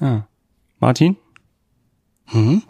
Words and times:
Ja. 0.00 0.26
Martin? 0.78 1.16
Mhm. 2.32 2.62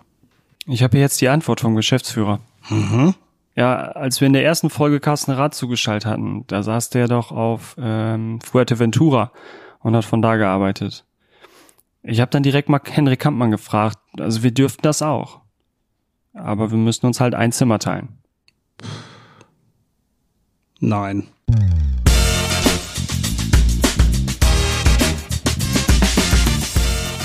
Ich 0.66 0.82
habe 0.82 0.96
hier 0.96 1.02
jetzt 1.02 1.20
die 1.20 1.28
Antwort 1.28 1.60
vom 1.60 1.76
Geschäftsführer. 1.76 2.40
Mhm. 2.68 3.14
Ja, 3.54 3.76
als 3.76 4.20
wir 4.20 4.26
in 4.26 4.34
der 4.34 4.44
ersten 4.44 4.68
Folge 4.68 5.00
Carsten 5.00 5.32
Rath 5.32 5.54
zugeschaltet 5.54 6.06
hatten, 6.06 6.44
da 6.46 6.62
saß 6.62 6.90
der 6.90 7.08
doch 7.08 7.32
auf 7.32 7.74
ähm, 7.78 8.40
Fuerteventura 8.42 9.32
und 9.80 9.96
hat 9.96 10.04
von 10.04 10.20
da 10.20 10.36
gearbeitet. 10.36 11.06
Ich 12.02 12.20
habe 12.20 12.30
dann 12.30 12.42
direkt 12.42 12.68
mal 12.68 12.80
Henrik 12.84 13.20
Kampmann 13.20 13.50
gefragt, 13.50 13.98
also 14.18 14.42
wir 14.42 14.52
dürften 14.52 14.82
das 14.82 15.02
auch. 15.02 15.40
Aber 16.34 16.70
wir 16.70 16.78
müssen 16.78 17.06
uns 17.06 17.20
halt 17.20 17.34
ein 17.34 17.50
Zimmer 17.50 17.78
teilen. 17.78 18.18
Nein. 20.80 21.26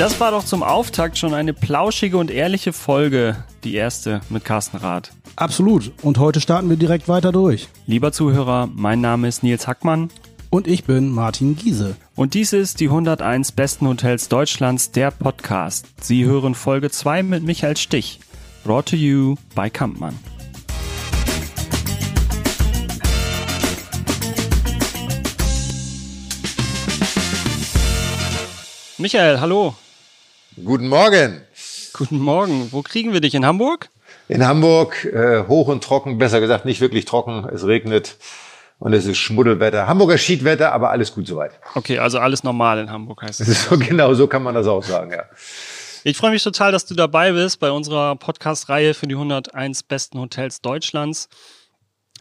Das 0.02 0.20
war 0.20 0.32
doch 0.32 0.44
zum 0.44 0.64
Auftakt 0.64 1.20
schon 1.20 1.36
eine 1.36 1.54
plauschige 1.54 2.18
und 2.18 2.32
ehrliche 2.32 2.74
Folge, 2.74 3.36
die 3.64 3.76
erste 3.76 4.22
mit 4.32 4.44
Carsten 4.44 4.78
Rath. 4.78 5.12
Absolut. 5.36 5.92
Und 6.02 6.18
heute 6.18 6.42
starten 6.42 6.72
wir 6.72 6.76
direkt 6.76 7.08
weiter 7.08 7.32
durch. 7.32 7.68
Lieber 7.86 8.12
Zuhörer, 8.12 8.68
mein 8.74 9.00
Name 9.00 9.28
ist 9.28 9.44
Nils 9.44 9.68
Hackmann 9.68 10.10
Und 10.50 10.68
ich 10.68 10.86
bin 10.86 11.12
Martin 11.12 11.56
Giese. 11.56 11.98
und 12.16 12.34
dies 12.34 12.52
ist 12.52 12.80
die 12.80 12.88
101 12.88 13.52
besten 13.52 13.88
Hotels 13.88 14.28
Deutschlands, 14.28 14.90
der 14.90 15.12
Podcast. 15.12 15.86
Sie 16.02 16.26
hören 16.26 16.56
Folge 16.56 16.90
2 16.90 17.22
mit 17.22 17.44
Michael 17.44 17.78
Stich. 17.78 18.22
Brought 18.64 18.88
to 18.88 18.96
you 18.96 19.36
by 19.54 19.70
Kampmann. 19.70 20.18
Michael, 28.98 29.40
hallo. 29.40 29.76
Guten 30.58 30.90
Morgen. 30.90 31.42
Guten 31.94 32.20
Morgen. 32.20 32.68
Wo 32.74 32.82
kriegen 32.82 33.14
wir 33.14 33.22
dich? 33.22 33.36
In 33.36 33.46
Hamburg? 33.46 33.88
In 34.28 34.46
Hamburg 34.46 35.06
äh, 35.06 35.48
hoch 35.48 35.70
und 35.70 35.82
trocken, 35.82 36.18
besser 36.18 36.42
gesagt 36.42 36.66
nicht 36.66 36.82
wirklich 36.82 37.06
trocken. 37.06 37.48
Es 37.54 37.66
regnet 37.66 38.18
und 38.78 38.92
es 38.92 39.06
ist 39.06 39.18
Schmuddelwetter. 39.18 39.88
Hamburger 39.88 40.18
Schiedwetter, 40.18 40.74
aber 40.74 40.90
alles 40.90 41.14
gut 41.14 41.26
soweit. 41.26 41.54
Okay, 41.76 42.00
also 42.00 42.20
alles 42.20 42.44
normal 42.44 42.80
in 42.80 42.92
Hamburg 42.92 43.22
heißt 43.22 43.40
es. 43.40 43.64
so 43.70 43.78
genau 43.78 44.14
so 44.14 44.28
kann 44.28 44.44
man 44.44 44.54
das 44.54 44.68
auch 44.68 44.84
sagen, 44.84 45.12
ja. 45.12 45.24
Ich 46.04 46.18
freue 46.18 46.32
mich 46.32 46.44
total, 46.44 46.74
dass 46.74 46.86
du 46.86 46.96
dabei 46.96 47.32
bist 47.32 47.62
bei 47.62 47.72
unserer 47.72 48.18
Podcast-Reihe 48.18 48.94
für 48.94 49.08
die 49.08 49.16
101 49.16 49.84
besten 49.84 50.20
Hotels 50.20 50.60
Deutschlands. 50.62 51.30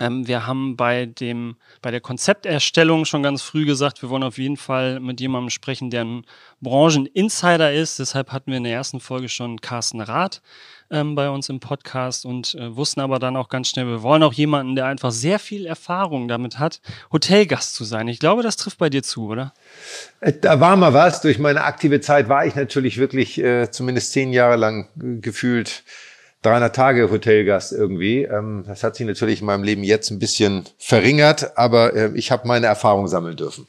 Ähm, 0.01 0.27
wir 0.27 0.47
haben 0.47 0.77
bei 0.77 1.07
dem, 1.07 1.57
bei 1.83 1.91
der 1.91 2.01
Konzepterstellung 2.01 3.05
schon 3.05 3.23
ganz 3.23 3.43
früh 3.43 3.67
gesagt, 3.67 4.03
wir 4.03 4.09
wollen 4.09 4.23
auf 4.23 4.39
jeden 4.39 4.57
Fall 4.57 4.99
mit 4.99 5.21
jemandem 5.21 5.51
sprechen, 5.51 5.91
der 5.91 6.05
ein 6.05 6.25
Brancheninsider 6.61 7.73
ist. 7.73 7.99
Deshalb 7.99 8.33
hatten 8.33 8.51
wir 8.51 8.57
in 8.59 8.65
der 8.65 8.73
ersten 8.73 8.99
Folge 8.99 9.29
schon 9.29 9.61
Carsten 9.61 10.01
Rath 10.01 10.41
ähm, 10.91 11.15
bei 11.15 11.29
uns 11.29 11.49
im 11.49 11.61
Podcast 11.61 12.25
und 12.25 12.55
äh, 12.55 12.75
wussten 12.75 13.01
aber 13.01 13.19
dann 13.19 13.37
auch 13.37 13.49
ganz 13.49 13.69
schnell, 13.69 13.87
wir 13.87 14.03
wollen 14.03 14.23
auch 14.23 14.33
jemanden, 14.33 14.75
der 14.75 14.87
einfach 14.87 15.13
sehr 15.13 15.39
viel 15.39 15.67
Erfahrung 15.67 16.29
damit 16.29 16.59
hat, 16.59 16.81
Hotelgast 17.13 17.75
zu 17.75 17.85
sein. 17.85 18.09
Ich 18.09 18.19
glaube, 18.19 18.43
das 18.43 18.57
trifft 18.57 18.79
bei 18.79 18.91
dir 18.91 19.03
zu, 19.03 19.29
oder? 19.29 19.53
Äh, 20.21 20.33
Da 20.33 20.61
war 20.61 20.77
mal 20.77 20.95
was. 20.95 21.21
Durch 21.21 21.39
meine 21.39 21.63
aktive 21.65 22.01
Zeit 22.01 22.29
war 22.29 22.47
ich 22.47 22.55
natürlich 22.55 22.99
wirklich 22.99 23.39
äh, 23.39 23.71
zumindest 23.71 24.13
zehn 24.13 24.33
Jahre 24.33 24.57
lang 24.57 24.89
äh, 25.01 25.21
gefühlt 25.21 25.85
300 26.43 26.75
Tage 26.75 27.11
Hotelgast 27.11 27.73
irgendwie. 27.73 28.23
Ähm, 28.23 28.65
das 28.67 28.83
hat 28.83 28.97
sich 28.97 29.07
natürlich 29.07 29.41
in 29.41 29.47
meinem 29.47 29.63
Leben 29.63 29.85
jetzt 29.85 30.11
ein 30.11 30.19
bisschen 30.19 30.65
verringert, 30.79 31.57
aber 31.57 31.95
äh, 31.95 32.13
ich 32.15 32.31
habe 32.31 32.49
meine 32.49 32.67
Erfahrung 32.67 33.09
sammeln 33.09 33.37
dürfen. 33.37 33.67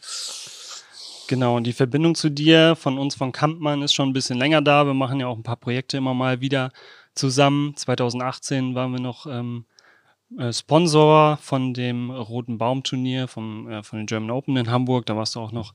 Genau, 1.28 1.58
und 1.58 1.66
die 1.66 1.74
Verbindung 1.74 2.16
zu 2.16 2.30
dir 2.30 2.76
von 2.76 2.98
uns 2.98 3.16
von 3.16 3.32
Kampmann 3.32 3.82
ist 3.82 3.94
schon 3.94 4.10
ein 4.10 4.14
bisschen 4.14 4.38
länger 4.38 4.62
da. 4.62 4.86
Wir 4.86 4.94
machen 4.94 5.20
ja 5.20 5.28
auch 5.28 5.38
ein 5.38 5.44
paar 5.44 5.56
Projekte 5.56 5.98
immer 5.98 6.14
mal 6.14 6.42
wieder 6.42 6.72
zusammen. 7.16 7.76
2018 7.76 8.76
waren 8.76 8.92
wir 8.92 9.00
noch 9.00 9.26
ähm, 9.28 9.66
äh, 10.38 10.52
Sponsor 10.52 11.38
von 11.42 11.74
dem 11.74 12.10
Roten 12.10 12.58
Baum-Turnier 12.58 13.28
vom, 13.28 13.70
äh, 13.70 13.84
von 13.84 14.00
den 14.00 14.06
German 14.08 14.32
Open 14.32 14.58
in 14.58 14.70
Hamburg. 14.70 15.06
Da 15.06 15.16
warst 15.16 15.36
du 15.36 15.40
auch 15.40 15.52
noch 15.52 15.74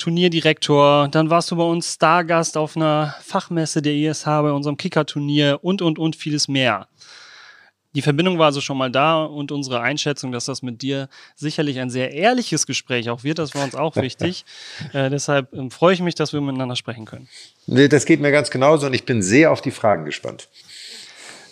Turnierdirektor. 0.00 1.08
Dann 1.08 1.30
warst 1.30 1.50
du 1.50 1.56
bei 1.56 1.62
uns 1.64 1.94
Stargast 1.94 2.56
auf 2.56 2.76
einer 2.76 3.14
Fachmesse 3.22 3.82
der 3.82 3.92
ISH 3.94 4.24
bei 4.24 4.50
unserem 4.50 4.76
Kicker-Turnier 4.76 5.60
und, 5.62 5.82
und, 5.82 5.98
und 5.98 6.16
vieles 6.16 6.48
mehr. 6.48 6.88
Die 7.94 8.02
Verbindung 8.02 8.38
war 8.38 8.46
also 8.46 8.60
schon 8.60 8.78
mal 8.78 8.90
da 8.90 9.24
und 9.24 9.50
unsere 9.50 9.80
Einschätzung, 9.80 10.30
dass 10.30 10.44
das 10.44 10.62
mit 10.62 10.80
dir 10.80 11.08
sicherlich 11.34 11.80
ein 11.80 11.90
sehr 11.90 12.12
ehrliches 12.12 12.66
Gespräch 12.66 13.10
auch 13.10 13.24
wird, 13.24 13.40
das 13.40 13.54
war 13.54 13.64
uns 13.64 13.74
auch 13.74 13.96
wichtig. 13.96 14.44
äh, 14.92 15.10
deshalb 15.10 15.52
ähm, 15.52 15.70
freue 15.72 15.94
ich 15.94 16.00
mich, 16.00 16.14
dass 16.14 16.32
wir 16.32 16.40
miteinander 16.40 16.76
sprechen 16.76 17.04
können. 17.04 17.28
Nee, 17.66 17.88
Das 17.88 18.04
geht 18.04 18.20
mir 18.20 18.30
ganz 18.30 18.50
genauso 18.50 18.86
und 18.86 18.94
ich 18.94 19.04
bin 19.04 19.22
sehr 19.22 19.50
auf 19.50 19.60
die 19.60 19.72
Fragen 19.72 20.04
gespannt. 20.04 20.48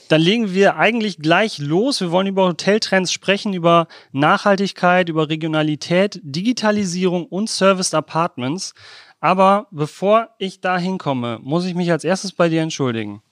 Dann 0.08 0.22
legen 0.22 0.54
wir 0.54 0.76
eigentlich 0.76 1.18
gleich 1.18 1.58
los. 1.58 2.00
Wir 2.00 2.10
wollen 2.10 2.26
über 2.26 2.46
Hoteltrends 2.46 3.12
sprechen, 3.12 3.52
über 3.52 3.86
Nachhaltigkeit, 4.12 5.08
über 5.08 5.28
Regionalität, 5.28 6.18
Digitalisierung 6.22 7.26
und 7.26 7.50
Serviced 7.50 7.94
Apartments. 7.94 8.74
Aber 9.20 9.66
bevor 9.70 10.30
ich 10.38 10.60
da 10.60 10.78
hinkomme, 10.78 11.38
muss 11.42 11.64
ich 11.64 11.74
mich 11.74 11.90
als 11.90 12.04
erstes 12.04 12.32
bei 12.32 12.48
dir 12.48 12.62
entschuldigen. 12.62 13.22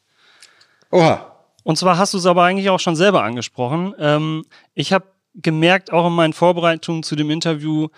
Oha, 0.91 1.33
Und 1.63 1.79
zwar 1.79 1.99
hast 1.99 2.15
du 2.15 2.19
es 2.19 2.27
aber 2.27 2.45
eigentlich 2.45 2.71
auch 2.71 2.81
schon 2.81 2.97
selber 2.97 3.23
angesprochen. 3.23 3.95
Ähm, 3.99 4.45
ich 4.75 4.93
habe 4.93 5.07
gemerkt, 5.35 5.93
auch 5.93 6.07
in 6.07 6.13
meinen 6.13 6.33
Vorbereitungen 6.33 7.03
zu 7.03 7.17
dem 7.17 7.31
Interview, 7.31 7.89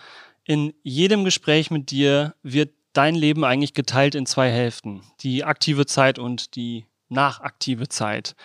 in 0.43 0.73
jedem 0.83 1.23
Gespräch 1.25 1.69
mit 1.69 1.91
dir 1.91 2.33
wird 2.41 2.71
dein 2.93 3.15
Leben 3.15 3.43
eigentlich 3.43 3.73
geteilt 3.73 4.15
in 4.15 4.25
zwei 4.25 4.49
Hälften. 4.49 5.03
Die 5.21 5.43
aktive 5.43 5.85
Zeit 5.85 6.17
und 6.17 6.55
die 6.55 6.85
nachaktive 7.09 7.89
Zeit. 7.89 8.35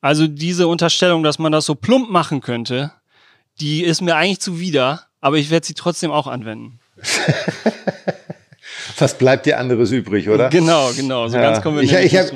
Also 0.00 0.26
diese 0.26 0.68
Unterstellung, 0.68 1.22
dass 1.22 1.38
man 1.38 1.52
das 1.52 1.64
so 1.64 1.74
plump 1.74 2.10
machen 2.10 2.40
könnte, 2.40 2.92
die 3.60 3.84
ist 3.84 4.00
mir 4.00 4.16
eigentlich 4.16 4.40
zuwider, 4.40 5.06
aber 5.20 5.36
ich 5.36 5.50
werde 5.50 5.66
sie 5.66 5.74
trotzdem 5.74 6.10
auch 6.10 6.26
anwenden. 6.26 6.80
was 8.98 9.18
bleibt 9.18 9.46
dir 9.46 9.58
anderes 9.58 9.90
übrig, 9.90 10.28
oder? 10.28 10.48
Genau, 10.48 10.90
genau. 10.92 11.28
So 11.28 11.36
Ja. 11.36 11.42
ganz 11.42 11.62
kommen 11.62 11.76
wir 11.76 11.82
ich 11.84 11.92
ich 11.92 12.18
habe 12.18 12.34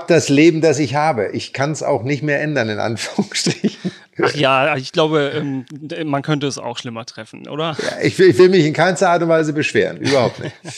hab 0.00 0.08
das 0.08 0.28
Leben, 0.28 0.60
das 0.60 0.78
ich 0.78 0.94
habe. 0.94 1.30
Ich 1.32 1.52
kann 1.52 1.72
es 1.72 1.82
auch 1.82 2.02
nicht 2.02 2.22
mehr 2.22 2.40
ändern, 2.40 2.68
in 2.68 2.78
Anführungsstrichen. 2.78 3.90
Ach 4.22 4.34
ja, 4.34 4.76
ich 4.76 4.92
glaube, 4.92 5.32
ähm, 5.36 5.64
man 6.04 6.22
könnte 6.22 6.46
es 6.46 6.58
auch 6.58 6.78
schlimmer 6.78 7.06
treffen, 7.06 7.48
oder? 7.48 7.76
Ich 8.02 8.18
will, 8.18 8.30
ich 8.30 8.38
will 8.38 8.48
mich 8.48 8.64
in 8.64 8.72
keinster 8.72 9.10
Art 9.10 9.22
und 9.22 9.28
Weise 9.28 9.52
beschweren. 9.52 9.98
Überhaupt 9.98 10.40
nicht. 10.40 10.54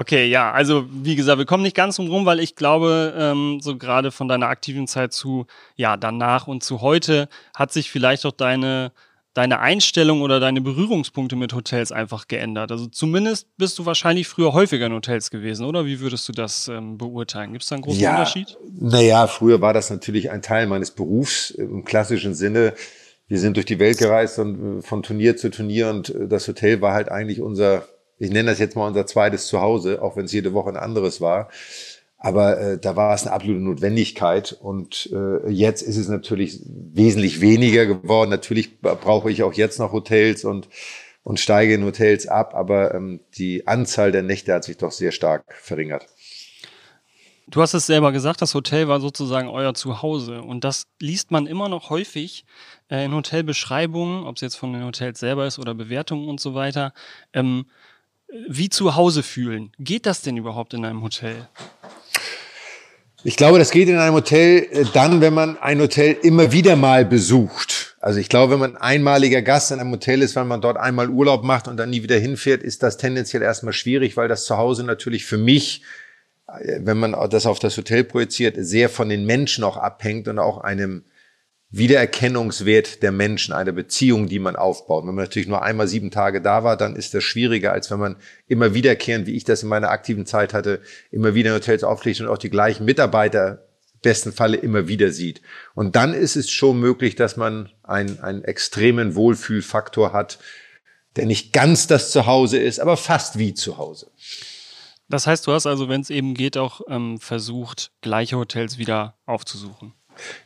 Okay, 0.00 0.28
ja, 0.28 0.50
also 0.50 0.86
wie 0.90 1.14
gesagt, 1.14 1.36
wir 1.36 1.44
kommen 1.44 1.62
nicht 1.62 1.76
ganz 1.76 1.96
drum 1.96 2.08
rum, 2.08 2.24
weil 2.24 2.40
ich 2.40 2.56
glaube, 2.56 3.12
ähm, 3.18 3.60
so 3.60 3.76
gerade 3.76 4.10
von 4.10 4.28
deiner 4.28 4.46
aktiven 4.46 4.86
Zeit 4.86 5.12
zu, 5.12 5.44
ja, 5.76 5.98
danach 5.98 6.46
und 6.46 6.62
zu 6.62 6.80
heute 6.80 7.28
hat 7.54 7.70
sich 7.70 7.90
vielleicht 7.90 8.24
auch 8.24 8.32
deine, 8.32 8.92
deine 9.34 9.60
Einstellung 9.60 10.22
oder 10.22 10.40
deine 10.40 10.62
Berührungspunkte 10.62 11.36
mit 11.36 11.52
Hotels 11.52 11.92
einfach 11.92 12.28
geändert. 12.28 12.72
Also 12.72 12.86
zumindest 12.86 13.54
bist 13.58 13.78
du 13.78 13.84
wahrscheinlich 13.84 14.26
früher 14.26 14.54
häufiger 14.54 14.86
in 14.86 14.94
Hotels 14.94 15.30
gewesen, 15.30 15.66
oder? 15.66 15.84
Wie 15.84 16.00
würdest 16.00 16.26
du 16.30 16.32
das 16.32 16.68
ähm, 16.68 16.96
beurteilen? 16.96 17.52
Gibt 17.52 17.64
es 17.64 17.68
da 17.68 17.74
einen 17.74 17.84
großen 17.84 18.08
Unterschied? 18.08 18.56
Naja, 18.80 19.26
früher 19.26 19.60
war 19.60 19.74
das 19.74 19.90
natürlich 19.90 20.30
ein 20.30 20.40
Teil 20.40 20.66
meines 20.66 20.92
Berufs 20.92 21.50
im 21.50 21.84
klassischen 21.84 22.32
Sinne. 22.32 22.72
Wir 23.28 23.38
sind 23.38 23.58
durch 23.58 23.66
die 23.66 23.78
Welt 23.78 23.98
gereist 23.98 24.38
und 24.38 24.78
äh, 24.78 24.82
von 24.82 25.02
Turnier 25.02 25.36
zu 25.36 25.50
Turnier 25.50 25.90
und 25.90 26.08
äh, 26.08 26.26
das 26.26 26.48
Hotel 26.48 26.80
war 26.80 26.94
halt 26.94 27.10
eigentlich 27.10 27.42
unser, 27.42 27.84
ich 28.20 28.30
nenne 28.30 28.50
das 28.50 28.58
jetzt 28.60 28.76
mal 28.76 28.86
unser 28.86 29.06
zweites 29.06 29.48
Zuhause, 29.48 30.02
auch 30.02 30.16
wenn 30.16 30.26
es 30.26 30.32
jede 30.32 30.52
Woche 30.52 30.68
ein 30.68 30.76
anderes 30.76 31.20
war. 31.20 31.48
Aber 32.18 32.60
äh, 32.60 32.78
da 32.78 32.96
war 32.96 33.14
es 33.14 33.22
eine 33.22 33.32
absolute 33.32 33.60
Notwendigkeit 33.62 34.52
und 34.52 35.10
äh, 35.12 35.48
jetzt 35.50 35.80
ist 35.80 35.96
es 35.96 36.08
natürlich 36.08 36.60
wesentlich 36.66 37.40
weniger 37.40 37.86
geworden. 37.86 38.30
Natürlich 38.30 38.80
brauche 38.80 39.30
ich 39.30 39.42
auch 39.42 39.54
jetzt 39.54 39.78
noch 39.78 39.92
Hotels 39.92 40.44
und 40.44 40.68
und 41.22 41.38
steige 41.38 41.74
in 41.74 41.84
Hotels 41.84 42.26
ab, 42.26 42.54
aber 42.54 42.94
ähm, 42.94 43.20
die 43.36 43.66
Anzahl 43.66 44.10
der 44.10 44.22
Nächte 44.22 44.54
hat 44.54 44.64
sich 44.64 44.78
doch 44.78 44.90
sehr 44.90 45.12
stark 45.12 45.44
verringert. 45.54 46.06
Du 47.46 47.60
hast 47.60 47.74
es 47.74 47.86
selber 47.86 48.12
gesagt, 48.12 48.42
das 48.42 48.54
Hotel 48.54 48.86
war 48.86 49.00
sozusagen 49.00 49.48
euer 49.48 49.74
Zuhause. 49.74 50.40
Und 50.40 50.62
das 50.62 50.86
liest 51.00 51.32
man 51.32 51.48
immer 51.48 51.68
noch 51.68 51.90
häufig 51.90 52.44
äh, 52.88 53.04
in 53.04 53.12
Hotelbeschreibungen, 53.12 54.24
ob 54.24 54.36
es 54.36 54.40
jetzt 54.40 54.54
von 54.54 54.72
den 54.72 54.84
Hotels 54.84 55.18
selber 55.18 55.46
ist 55.46 55.58
oder 55.58 55.74
Bewertungen 55.74 56.28
und 56.28 56.38
so 56.38 56.54
weiter. 56.54 56.92
Ähm, 57.32 57.66
wie 58.48 58.70
zu 58.70 58.94
Hause 58.94 59.22
fühlen. 59.22 59.72
Geht 59.78 60.06
das 60.06 60.22
denn 60.22 60.36
überhaupt 60.36 60.74
in 60.74 60.84
einem 60.84 61.02
Hotel? 61.02 61.48
Ich 63.22 63.36
glaube, 63.36 63.58
das 63.58 63.70
geht 63.70 63.88
in 63.88 63.98
einem 63.98 64.14
Hotel 64.14 64.66
äh, 64.70 64.84
dann, 64.94 65.20
wenn 65.20 65.34
man 65.34 65.58
ein 65.58 65.80
Hotel 65.80 66.16
immer 66.22 66.52
wieder 66.52 66.76
mal 66.76 67.04
besucht. 67.04 67.96
Also 68.00 68.18
ich 68.18 68.30
glaube, 68.30 68.54
wenn 68.54 68.60
man 68.60 68.76
einmaliger 68.78 69.42
Gast 69.42 69.72
in 69.72 69.78
einem 69.78 69.90
Hotel 69.90 70.22
ist, 70.22 70.36
wenn 70.36 70.48
man 70.48 70.62
dort 70.62 70.78
einmal 70.78 71.10
Urlaub 71.10 71.44
macht 71.44 71.68
und 71.68 71.76
dann 71.76 71.90
nie 71.90 72.02
wieder 72.02 72.16
hinfährt, 72.16 72.62
ist 72.62 72.82
das 72.82 72.96
tendenziell 72.96 73.42
erstmal 73.42 73.74
schwierig, 73.74 74.16
weil 74.16 74.28
das 74.28 74.46
Zuhause 74.46 74.84
natürlich 74.84 75.26
für 75.26 75.36
mich, 75.36 75.82
äh, 76.46 76.78
wenn 76.80 76.98
man 76.98 77.14
das 77.28 77.44
auf 77.44 77.58
das 77.58 77.76
Hotel 77.76 78.04
projiziert, 78.04 78.56
sehr 78.58 78.88
von 78.88 79.10
den 79.10 79.26
Menschen 79.26 79.64
auch 79.64 79.76
abhängt 79.76 80.26
und 80.28 80.38
auch 80.38 80.58
einem 80.58 81.04
Wiedererkennungswert 81.72 83.02
der 83.02 83.12
Menschen, 83.12 83.54
eine 83.54 83.72
Beziehung, 83.72 84.28
die 84.28 84.40
man 84.40 84.56
aufbaut. 84.56 85.06
Wenn 85.06 85.14
man 85.14 85.24
natürlich 85.24 85.48
nur 85.48 85.62
einmal 85.62 85.86
sieben 85.86 86.10
Tage 86.10 86.40
da 86.40 86.64
war, 86.64 86.76
dann 86.76 86.96
ist 86.96 87.14
das 87.14 87.22
schwieriger, 87.22 87.72
als 87.72 87.90
wenn 87.90 88.00
man 88.00 88.16
immer 88.48 88.74
wiederkehrend, 88.74 89.26
wie 89.26 89.36
ich 89.36 89.44
das 89.44 89.62
in 89.62 89.68
meiner 89.68 89.90
aktiven 89.90 90.26
Zeit 90.26 90.52
hatte, 90.52 90.80
immer 91.12 91.34
wieder 91.34 91.50
in 91.50 91.56
Hotels 91.56 91.84
auflegt 91.84 92.20
und 92.20 92.28
auch 92.28 92.38
die 92.38 92.50
gleichen 92.50 92.84
Mitarbeiter 92.84 93.66
besten 94.02 94.32
Falle 94.32 94.56
immer 94.56 94.88
wieder 94.88 95.12
sieht. 95.12 95.42
Und 95.74 95.94
dann 95.94 96.14
ist 96.14 96.36
es 96.36 96.50
schon 96.50 96.80
möglich, 96.80 97.14
dass 97.14 97.36
man 97.36 97.70
einen, 97.82 98.18
einen 98.20 98.42
extremen 98.42 99.14
Wohlfühlfaktor 99.14 100.12
hat, 100.12 100.38
der 101.16 101.26
nicht 101.26 101.52
ganz 101.52 101.86
das 101.86 102.10
Zuhause 102.10 102.58
ist, 102.58 102.80
aber 102.80 102.96
fast 102.96 103.38
wie 103.38 103.54
zu 103.54 103.78
Hause. 103.78 104.10
Das 105.08 105.26
heißt, 105.26 105.46
du 105.46 105.52
hast 105.52 105.66
also, 105.66 105.88
wenn 105.88 106.00
es 106.00 106.10
eben 106.10 106.34
geht, 106.34 106.56
auch 106.56 106.82
ähm, 106.88 107.18
versucht, 107.18 107.90
gleiche 108.00 108.36
Hotels 108.36 108.78
wieder 108.78 109.16
aufzusuchen. 109.26 109.92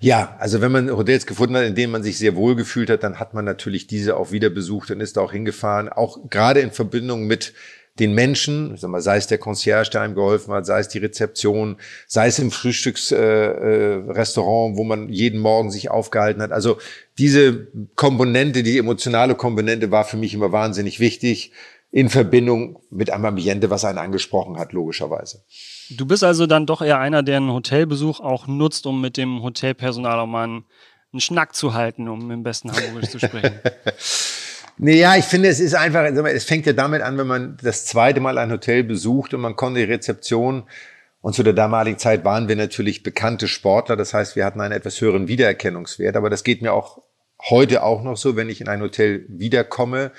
Ja, 0.01 0.37
also 0.39 0.61
wenn 0.61 0.73
man 0.73 0.91
Hotels 0.91 1.27
gefunden 1.27 1.57
hat, 1.57 1.65
in 1.65 1.75
denen 1.75 1.93
man 1.93 2.03
sich 2.03 2.19
sehr 2.19 2.37
wohl 2.37 2.57
gefühlt 2.57 2.91
hat, 2.91 3.03
dann 3.03 3.19
hat 3.19 3.35
man 3.35 3.45
natürlich 3.45 3.87
diese 3.87 4.17
auch 4.17 4.33
wieder 4.33 4.51
besucht 4.51 4.91
und 4.91 5.01
ist 5.01 5.17
da 5.17 5.21
auch 5.21 5.33
hingefahren. 5.33 5.89
Auch 5.89 6.19
gerade 6.31 6.61
in 6.61 6.71
Verbindung 6.71 7.27
mit 7.27 7.55
den 7.99 8.13
Menschen, 8.13 8.77
sag 8.77 8.91
mal, 8.91 9.01
sei 9.01 9.19
es 9.19 9.29
der 9.29 9.39
Concierge, 9.39 9.91
der 9.91 10.01
einem 10.01 10.17
geholfen 10.17 10.53
hat, 10.53 10.67
sei 10.67 10.81
es 10.81 10.89
die 10.89 10.99
Rezeption, 10.99 11.77
sei 12.09 12.27
es 12.27 12.41
im 12.41 12.51
Frühstücksrestaurant, 12.51 14.71
äh, 14.71 14.75
äh, 14.75 14.77
wo 14.77 14.85
man 14.85 15.11
jeden 15.11 15.39
Morgen 15.39 15.71
sich 15.71 15.91
aufgehalten 15.91 16.43
hat. 16.43 16.51
Also 16.51 16.79
diese 17.19 17.69
Komponente, 17.95 18.65
die 18.65 18.79
emotionale 18.79 19.37
Komponente 19.37 19.93
war 19.93 20.05
für 20.05 20.17
mich 20.17 20.35
immer 20.35 20.51
wahnsinnig 20.51 20.99
wichtig 20.99 21.53
in 21.93 22.09
Verbindung 22.09 22.81
mit 22.91 23.11
einem 23.11 23.27
Ambiente, 23.27 23.71
was 23.71 23.85
einen 23.85 23.99
angesprochen 23.99 24.59
hat, 24.59 24.73
logischerweise. 24.73 25.45
Du 25.91 26.07
bist 26.07 26.25
also 26.25 26.47
dann 26.47 26.67
doch 26.67 26.83
eher 26.83 26.99
einer, 26.99 27.23
der 27.23 27.39
einen 27.39 27.53
Hotelbesuch 27.53 28.21
auch 28.21 28.47
nutzt, 28.47 28.87
um 28.87 29.01
mit 29.01 29.17
dem 29.17 29.43
Hotelpersonal 29.43 30.19
auch 30.21 30.27
mal 30.27 30.45
einen, 30.45 30.65
Schnack 31.19 31.55
zu 31.55 31.75
halten, 31.75 32.09
um 32.09 32.29
im 32.33 32.43
besten 32.43 32.73
Hamburgisch 32.73 33.11
zu 33.11 33.19
sprechen. 33.21 33.61
Naja, 34.77 35.15
ich 35.15 35.25
finde, 35.25 35.49
es 35.49 35.61
ist 35.61 35.75
einfach, 35.75 36.03
es 36.03 36.45
fängt 36.45 36.67
ja 36.67 36.73
damit 36.73 37.01
an, 37.01 37.17
wenn 37.17 37.29
man 37.29 37.57
das 37.63 37.87
zweite 37.87 38.19
Mal 38.19 38.39
ein 38.39 38.51
Hotel 38.51 38.83
besucht 38.83 39.33
und 39.33 39.41
man 39.41 39.55
konnte 39.55 39.79
die 39.79 39.87
Rezeption 39.87 40.65
und 41.21 41.35
zu 41.35 41.45
der 41.45 41.53
damaligen 41.53 41.97
Zeit 41.97 42.25
waren 42.25 42.49
wir 42.49 42.57
natürlich 42.57 43.05
bekannte 43.05 43.47
Sportler. 43.47 43.95
Das 43.95 44.13
heißt, 44.13 44.35
wir 44.35 44.45
hatten 44.45 44.61
einen 44.61 44.75
etwas 44.75 45.01
höheren 45.01 45.29
Wiedererkennungswert. 45.29 46.17
Aber 46.17 46.29
das 46.29 46.43
geht 46.43 46.61
mir 46.61 46.73
auch 46.73 47.01
heute 47.49 47.85
auch 47.85 48.03
noch 48.03 48.17
so, 48.17 48.35
wenn 48.35 48.51
ich 48.51 48.61
in 48.61 48.69
ein 48.69 48.83
Hotel 48.83 49.25
wiederkomme 49.29 50.11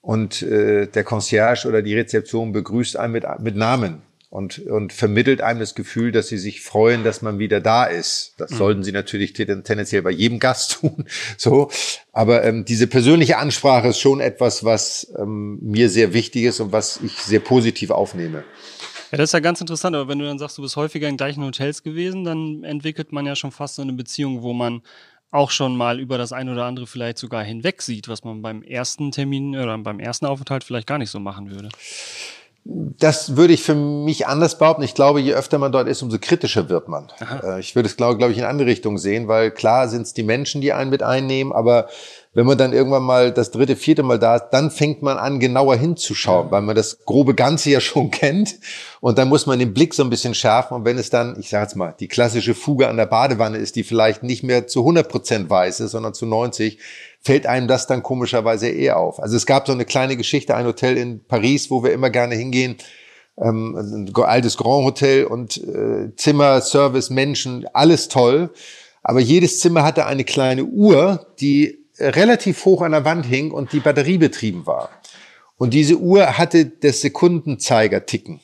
und 0.00 0.42
äh, 0.42 0.86
der 0.86 1.02
Concierge 1.02 1.66
oder 1.66 1.82
die 1.82 1.96
Rezeption 1.96 2.52
begrüßt 2.52 2.96
einen 2.96 3.12
mit, 3.12 3.26
mit 3.40 3.56
Namen 3.56 4.02
und, 4.30 4.58
und 4.58 4.92
vermittelt 4.92 5.40
einem 5.40 5.60
das 5.60 5.74
Gefühl, 5.74 6.12
dass 6.12 6.28
sie 6.28 6.36
sich 6.36 6.60
freuen, 6.60 7.02
dass 7.02 7.22
man 7.22 7.38
wieder 7.38 7.60
da 7.60 7.84
ist. 7.84 8.34
Das 8.36 8.50
mhm. 8.50 8.56
sollten 8.56 8.82
sie 8.82 8.92
natürlich 8.92 9.32
tendenziell 9.32 10.02
bei 10.02 10.10
jedem 10.10 10.38
Gast 10.38 10.72
tun. 10.80 11.06
So, 11.36 11.70
aber 12.12 12.44
ähm, 12.44 12.64
diese 12.64 12.86
persönliche 12.86 13.38
Ansprache 13.38 13.88
ist 13.88 14.00
schon 14.00 14.20
etwas, 14.20 14.64
was 14.64 15.12
ähm, 15.18 15.58
mir 15.62 15.88
sehr 15.88 16.12
wichtig 16.12 16.44
ist 16.44 16.60
und 16.60 16.72
was 16.72 17.00
ich 17.02 17.12
sehr 17.12 17.40
positiv 17.40 17.90
aufnehme. 17.90 18.44
Ja, 19.10 19.16
das 19.16 19.30
ist 19.30 19.32
ja 19.32 19.40
ganz 19.40 19.62
interessant, 19.62 19.96
aber 19.96 20.08
wenn 20.08 20.18
du 20.18 20.26
dann 20.26 20.38
sagst, 20.38 20.58
du 20.58 20.62
bist 20.62 20.76
häufiger 20.76 21.08
in 21.08 21.16
gleichen 21.16 21.42
Hotels 21.42 21.82
gewesen, 21.82 22.24
dann 22.24 22.62
entwickelt 22.64 23.12
man 23.12 23.24
ja 23.24 23.34
schon 23.34 23.52
fast 23.52 23.76
so 23.76 23.82
eine 23.82 23.94
Beziehung, 23.94 24.42
wo 24.42 24.52
man 24.52 24.82
auch 25.30 25.50
schon 25.50 25.76
mal 25.76 26.00
über 26.00 26.18
das 26.18 26.32
ein 26.32 26.48
oder 26.48 26.64
andere 26.64 26.86
vielleicht 26.86 27.18
sogar 27.18 27.42
hinweg 27.42 27.80
sieht, 27.80 28.08
was 28.08 28.24
man 28.24 28.42
beim 28.42 28.62
ersten 28.62 29.10
Termin 29.10 29.56
oder 29.56 29.76
beim 29.78 30.00
ersten 30.00 30.26
Aufenthalt 30.26 30.64
vielleicht 30.64 30.86
gar 30.86 30.98
nicht 30.98 31.10
so 31.10 31.20
machen 31.20 31.50
würde. 31.50 31.68
Das 32.70 33.34
würde 33.36 33.54
ich 33.54 33.62
für 33.62 33.74
mich 33.74 34.26
anders 34.26 34.58
behaupten. 34.58 34.82
Ich 34.82 34.94
glaube, 34.94 35.20
je 35.20 35.32
öfter 35.32 35.58
man 35.58 35.72
dort 35.72 35.88
ist, 35.88 36.02
umso 36.02 36.18
kritischer 36.20 36.68
wird 36.68 36.86
man. 36.86 37.08
Aha. 37.18 37.56
Äh, 37.56 37.60
ich 37.60 37.74
würde 37.74 37.88
es, 37.88 37.96
glaube, 37.96 38.18
glaube 38.18 38.32
ich, 38.32 38.38
in 38.38 38.44
andere 38.44 38.68
Richtung 38.68 38.98
sehen, 38.98 39.26
weil 39.26 39.50
klar 39.50 39.88
sind 39.88 40.02
es 40.02 40.12
die 40.12 40.22
Menschen, 40.22 40.60
die 40.60 40.74
einen 40.74 40.90
mit 40.90 41.02
einnehmen, 41.02 41.54
aber 41.54 41.88
wenn 42.34 42.44
man 42.46 42.58
dann 42.58 42.74
irgendwann 42.74 43.04
mal 43.04 43.32
das 43.32 43.50
dritte, 43.50 43.74
vierte 43.74 44.02
Mal 44.02 44.18
da 44.18 44.36
ist, 44.36 44.50
dann 44.50 44.70
fängt 44.70 45.02
man 45.02 45.16
an, 45.16 45.40
genauer 45.40 45.76
hinzuschauen, 45.76 46.50
weil 46.50 46.60
man 46.60 46.76
das 46.76 47.04
grobe 47.04 47.34
Ganze 47.34 47.70
ja 47.70 47.80
schon 47.80 48.10
kennt. 48.12 48.56
Und 49.00 49.16
dann 49.16 49.28
muss 49.28 49.46
man 49.46 49.58
den 49.58 49.72
Blick 49.72 49.94
so 49.94 50.04
ein 50.04 50.10
bisschen 50.10 50.34
schärfen. 50.34 50.76
Und 50.76 50.84
wenn 50.84 50.98
es 50.98 51.08
dann, 51.08 51.36
ich 51.40 51.48
sage 51.48 51.64
jetzt 51.64 51.74
mal, 51.74 51.94
die 51.98 52.06
klassische 52.06 52.54
Fuge 52.54 52.88
an 52.88 52.98
der 52.98 53.06
Badewanne 53.06 53.56
ist, 53.56 53.76
die 53.76 53.82
vielleicht 53.82 54.22
nicht 54.22 54.42
mehr 54.42 54.66
zu 54.66 54.80
100 54.80 55.08
Prozent 55.08 55.48
weiß 55.48 55.80
ist, 55.80 55.92
sondern 55.92 56.12
zu 56.12 56.26
90, 56.26 56.78
fällt 57.28 57.46
einem 57.46 57.68
das 57.68 57.86
dann 57.86 58.02
komischerweise 58.02 58.70
eher 58.70 58.96
auf. 58.96 59.20
Also 59.20 59.36
es 59.36 59.44
gab 59.44 59.66
so 59.66 59.74
eine 59.74 59.84
kleine 59.84 60.16
Geschichte, 60.16 60.54
ein 60.54 60.64
Hotel 60.64 60.96
in 60.96 61.22
Paris, 61.22 61.70
wo 61.70 61.84
wir 61.84 61.92
immer 61.92 62.08
gerne 62.08 62.34
hingehen, 62.34 62.78
ähm, 63.36 63.76
ein 63.76 64.14
altes 64.24 64.56
Grand 64.56 64.86
Hotel 64.86 65.24
und 65.24 65.58
äh, 65.58 66.16
Zimmer, 66.16 66.62
Service, 66.62 67.10
Menschen, 67.10 67.66
alles 67.74 68.08
toll. 68.08 68.48
Aber 69.02 69.20
jedes 69.20 69.60
Zimmer 69.60 69.82
hatte 69.82 70.06
eine 70.06 70.24
kleine 70.24 70.64
Uhr, 70.64 71.26
die 71.38 71.84
relativ 71.98 72.64
hoch 72.64 72.80
an 72.80 72.92
der 72.92 73.04
Wand 73.04 73.26
hing 73.26 73.50
und 73.50 73.74
die 73.74 73.80
batteriebetrieben 73.80 74.66
war. 74.66 74.88
Und 75.58 75.74
diese 75.74 75.98
Uhr 75.98 76.38
hatte 76.38 76.64
das 76.64 77.02
Sekundenzeiger 77.02 78.06
ticken. 78.06 78.40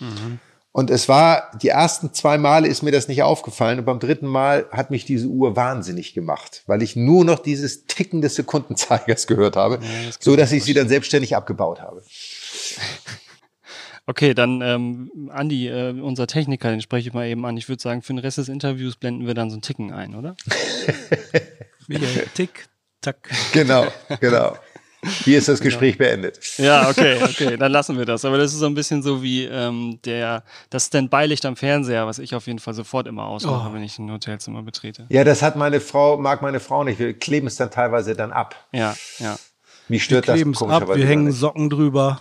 Mhm. 0.00 0.40
Und 0.76 0.90
es 0.90 1.08
war, 1.08 1.50
die 1.62 1.68
ersten 1.68 2.12
zwei 2.12 2.36
Male 2.36 2.68
ist 2.68 2.82
mir 2.82 2.90
das 2.90 3.08
nicht 3.08 3.22
aufgefallen 3.22 3.78
und 3.78 3.86
beim 3.86 3.98
dritten 3.98 4.26
Mal 4.26 4.66
hat 4.70 4.90
mich 4.90 5.06
diese 5.06 5.26
Uhr 5.26 5.56
wahnsinnig 5.56 6.12
gemacht, 6.12 6.64
weil 6.66 6.82
ich 6.82 6.96
nur 6.96 7.24
noch 7.24 7.38
dieses 7.38 7.86
Ticken 7.86 8.20
des 8.20 8.34
Sekundenzeigers 8.34 9.26
gehört 9.26 9.56
habe, 9.56 9.76
ja, 9.76 10.06
das 10.06 10.18
so 10.20 10.36
dass 10.36 10.52
ich 10.52 10.64
sie 10.64 10.74
dann 10.74 10.86
selbstständig 10.86 11.34
abgebaut 11.34 11.80
habe. 11.80 12.02
Okay, 14.08 14.34
dann 14.34 14.62
ähm, 14.62 15.30
Andi, 15.32 15.66
äh, 15.66 15.90
unser 16.00 16.28
Techniker, 16.28 16.70
den 16.70 16.80
spreche 16.80 17.08
ich 17.08 17.12
mal 17.12 17.26
eben 17.26 17.44
an. 17.44 17.56
Ich 17.56 17.68
würde 17.68 17.82
sagen, 17.82 18.02
für 18.02 18.12
den 18.12 18.20
Rest 18.20 18.38
des 18.38 18.48
Interviews 18.48 18.94
blenden 18.94 19.26
wir 19.26 19.34
dann 19.34 19.50
so 19.50 19.56
ein 19.56 19.62
Ticken 19.62 19.92
ein, 19.92 20.14
oder? 20.14 20.36
Michael, 21.88 22.26
Tick, 22.32 22.68
Tack. 23.00 23.28
Genau, 23.52 23.88
genau. 24.20 24.56
Hier 25.24 25.38
ist 25.38 25.48
das 25.48 25.60
Gespräch 25.60 25.98
genau. 25.98 26.10
beendet. 26.10 26.40
Ja, 26.58 26.88
okay, 26.88 27.18
okay, 27.22 27.56
dann 27.56 27.72
lassen 27.72 27.98
wir 27.98 28.04
das. 28.04 28.24
Aber 28.24 28.38
das 28.38 28.52
ist 28.52 28.58
so 28.58 28.66
ein 28.66 28.74
bisschen 28.74 29.02
so 29.02 29.22
wie 29.22 29.44
ähm, 29.44 29.98
der, 30.04 30.44
das 30.70 30.86
Standby-Licht 30.86 31.44
am 31.46 31.56
Fernseher, 31.56 32.06
was 32.06 32.18
ich 32.18 32.34
auf 32.34 32.46
jeden 32.46 32.58
Fall 32.58 32.74
sofort 32.74 33.06
immer 33.06 33.26
ausmache, 33.26 33.68
oh. 33.70 33.74
wenn 33.74 33.82
ich 33.82 33.98
ein 33.98 34.10
Hotelzimmer 34.10 34.62
betrete. 34.62 35.06
Ja, 35.08 35.24
das 35.24 35.42
hat 35.42 35.56
meine 35.56 35.80
Frau, 35.80 36.16
mag 36.16 36.42
meine 36.42 36.60
Frau 36.60 36.84
nicht. 36.84 36.98
Wir 36.98 37.14
kleben 37.14 37.46
es 37.46 37.56
dann 37.56 37.70
teilweise 37.70 38.14
dann 38.14 38.32
ab. 38.32 38.54
Ja, 38.72 38.96
ja. 39.18 39.36
Mich 39.88 40.04
stört 40.04 40.26
wir 40.26 40.44
das 40.44 40.62
ab, 40.62 40.88
wir 40.94 41.06
hängen 41.06 41.30
Socken 41.30 41.70
drüber. 41.70 42.20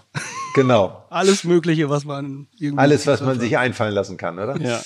Genau. 0.54 1.04
Alles 1.10 1.44
Mögliche, 1.44 1.90
was 1.90 2.06
man 2.06 2.48
irgendwie. 2.60 2.82
Alles, 2.82 3.08
was 3.08 3.22
man 3.22 3.40
sich 3.40 3.58
einfallen 3.58 3.94
lassen 3.94 4.18
kann, 4.18 4.38
oder? 4.38 4.56
Ja. 4.62 4.82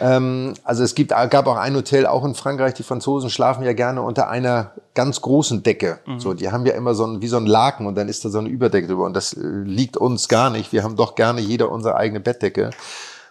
Ähm, 0.00 0.54
also 0.64 0.82
es 0.82 0.94
gibt, 0.94 1.10
gab 1.10 1.46
auch 1.46 1.56
ein 1.56 1.74
Hotel, 1.74 2.06
auch 2.06 2.24
in 2.24 2.34
Frankreich. 2.34 2.74
Die 2.74 2.82
Franzosen 2.82 3.28
schlafen 3.28 3.64
ja 3.64 3.74
gerne 3.74 4.02
unter 4.02 4.28
einer 4.28 4.72
ganz 4.94 5.20
großen 5.20 5.62
Decke. 5.62 6.00
Mhm. 6.06 6.20
So, 6.20 6.34
die 6.34 6.50
haben 6.50 6.64
ja 6.64 6.74
immer 6.74 6.94
so 6.94 7.06
ein, 7.06 7.20
wie 7.20 7.28
so 7.28 7.36
ein 7.36 7.46
Laken 7.46 7.86
und 7.86 7.96
dann 7.96 8.08
ist 8.08 8.24
da 8.24 8.30
so 8.30 8.38
eine 8.38 8.48
Überdecke 8.48 8.86
drüber. 8.86 9.04
Und 9.04 9.14
das 9.14 9.34
äh, 9.34 9.40
liegt 9.42 9.96
uns 9.96 10.28
gar 10.28 10.50
nicht. 10.50 10.72
Wir 10.72 10.82
haben 10.82 10.96
doch 10.96 11.14
gerne 11.14 11.40
jeder 11.40 11.70
unsere 11.70 11.96
eigene 11.96 12.20
Bettdecke. 12.20 12.70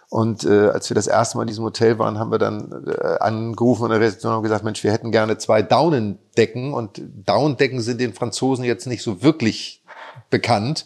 Und 0.08 0.44
äh, 0.44 0.68
als 0.68 0.88
wir 0.88 0.94
das 0.94 1.08
erste 1.08 1.36
Mal 1.36 1.42
in 1.42 1.48
diesem 1.48 1.64
Hotel 1.64 1.98
waren, 1.98 2.18
haben 2.18 2.30
wir 2.30 2.38
dann 2.38 2.84
äh, 2.86 3.18
angerufen 3.18 3.84
und 3.84 3.90
der 3.90 4.00
Rezeption 4.00 4.32
haben 4.32 4.42
gesagt, 4.42 4.64
Mensch, 4.64 4.84
wir 4.84 4.92
hätten 4.92 5.10
gerne 5.10 5.36
zwei 5.38 5.62
Daunendecken. 5.62 6.72
Und 6.72 7.02
Daunendecken 7.24 7.80
sind 7.80 8.00
den 8.00 8.14
Franzosen 8.14 8.64
jetzt 8.64 8.86
nicht 8.86 9.02
so 9.02 9.22
wirklich 9.22 9.82
bekannt. 10.30 10.84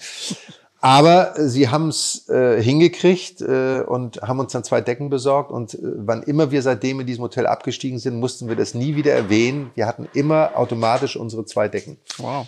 Aber 0.82 1.34
sie 1.36 1.68
haben 1.68 1.88
es 1.88 2.26
äh, 2.30 2.62
hingekriegt 2.62 3.42
äh, 3.42 3.82
und 3.86 4.22
haben 4.22 4.40
uns 4.40 4.52
dann 4.52 4.64
zwei 4.64 4.80
Decken 4.80 5.10
besorgt. 5.10 5.50
Und 5.50 5.74
äh, 5.74 5.78
wann 5.82 6.22
immer 6.22 6.50
wir 6.50 6.62
seitdem 6.62 7.00
in 7.00 7.06
diesem 7.06 7.24
Hotel 7.24 7.46
abgestiegen 7.46 7.98
sind, 7.98 8.18
mussten 8.18 8.48
wir 8.48 8.56
das 8.56 8.72
nie 8.72 8.96
wieder 8.96 9.12
erwähnen. 9.12 9.70
Wir 9.74 9.86
hatten 9.86 10.08
immer 10.14 10.52
automatisch 10.56 11.16
unsere 11.16 11.44
zwei 11.44 11.68
Decken. 11.68 11.98
Wow. 12.16 12.46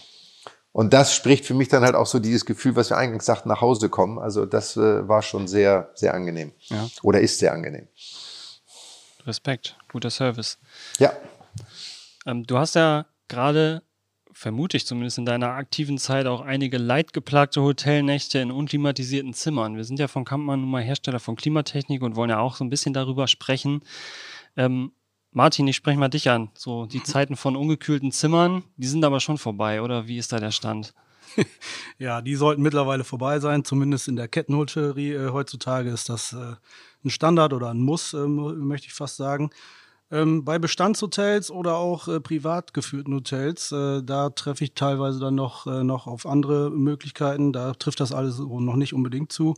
Und 0.73 0.95
das 0.95 1.15
spricht 1.15 1.45
für 1.45 1.55
mich 1.55 1.69
dann 1.69 1.85
halt 1.85 1.95
auch 1.95 2.07
so 2.07 2.19
dieses 2.19 2.47
Gefühl, 2.47 2.77
was 2.77 2.89
wir 2.91 2.97
eingangs 2.97 3.27
sagten, 3.27 3.49
nach 3.51 3.61
Hause 3.61 3.91
kommen. 3.91 4.19
Also 4.19 4.47
das 4.47 4.77
äh, 4.77 5.07
war 5.07 5.23
schon 5.23 5.47
sehr, 5.47 5.91
sehr 5.95 6.15
angenehm. 6.15 6.53
Ja. 6.69 6.89
Oder 7.03 7.21
ist 7.21 7.39
sehr 7.39 7.53
angenehm. 7.53 7.89
Respekt, 9.27 9.77
guter 9.91 10.11
Service. 10.11 10.59
Ja. 10.99 11.13
Ähm, 12.27 12.45
du 12.45 12.57
hast 12.57 12.75
ja 12.75 13.05
gerade, 13.29 13.83
vermute 14.33 14.79
ich 14.79 14.87
zumindest 14.87 15.19
in 15.19 15.27
deiner 15.27 15.51
aktiven 15.51 15.99
Zeit, 15.99 16.27
auch 16.27 16.41
einige 16.41 16.79
leidgeplagte 16.79 17.61
Hotelnächte 17.61 18.39
in 18.39 18.51
unklimatisierten 18.51 19.35
Zimmern. 19.35 19.77
Wir 19.77 19.85
sind 19.85 19.99
ja 19.99 20.09
von 20.09 20.25
Kampmann 20.25 20.63
nun 20.63 20.71
mal 20.71 20.83
Hersteller 20.83 21.21
von 21.21 21.37
Klimatechnik 21.37 22.03
und 22.03 22.17
wollen 22.17 22.31
ja 22.31 22.39
auch 22.39 22.57
so 22.57 22.65
ein 22.65 22.71
bisschen 22.71 22.95
darüber 22.95 23.29
sprechen. 23.29 23.83
Ähm, 24.57 24.93
Martin, 25.35 25.67
ich 25.67 25.77
spreche 25.77 25.99
mal 25.99 26.09
dich 26.09 26.29
an. 26.29 26.51
So, 26.55 26.87
die 26.87 27.03
Zeiten 27.03 27.37
von 27.37 27.57
ungekühlten 27.57 28.13
Zimmern, 28.13 28.65
die 28.77 28.87
sind 28.87 29.05
aber 29.05 29.21
schon 29.21 29.39
vorbei, 29.39 29.83
oder 29.83 30.07
wie 30.07 30.19
ist 30.19 30.33
da 30.33 30.39
der 30.39 30.51
Stand? 30.51 30.95
ja, 31.99 32.21
die 32.21 32.35
sollten 32.35 32.61
mittlerweile 32.61 33.05
vorbei 33.05 33.41
sein. 33.41 33.65
Zumindest 33.65 34.09
in 34.09 34.17
der 34.17 34.29
Kettenhotellerie 34.29 35.13
äh, 35.13 35.31
heutzutage 35.31 35.89
ist 35.89 36.11
das 36.11 36.35
äh, 36.35 36.55
ein 37.05 37.11
Standard 37.11 37.55
oder 37.55 37.71
ein 37.71 37.81
Muss, 37.81 38.13
äh, 38.13 38.27
möchte 38.27 38.89
ich 38.89 38.93
fast 38.93 39.17
sagen. 39.17 39.51
Ähm, 40.11 40.45
bei 40.45 40.59
Bestandshotels 40.59 41.51
oder 41.51 41.77
auch 41.77 42.07
äh, 42.07 42.21
privat 42.21 42.75
geführten 42.75 43.15
Hotels, 43.15 43.73
äh, 43.73 44.03
da 44.03 44.29
treffe 44.29 44.65
ich 44.65 44.75
teilweise 44.75 45.19
dann 45.21 45.35
noch, 45.35 45.67
äh, 45.67 45.83
noch 45.83 46.07
auf 46.07 46.27
andere 46.27 46.69
Möglichkeiten. 46.71 47.55
Da 47.55 47.73
trifft 47.73 48.01
das 48.01 48.13
alles 48.13 48.39
noch 48.39 48.77
nicht 48.77 48.93
unbedingt 48.93 49.33
zu. 49.33 49.55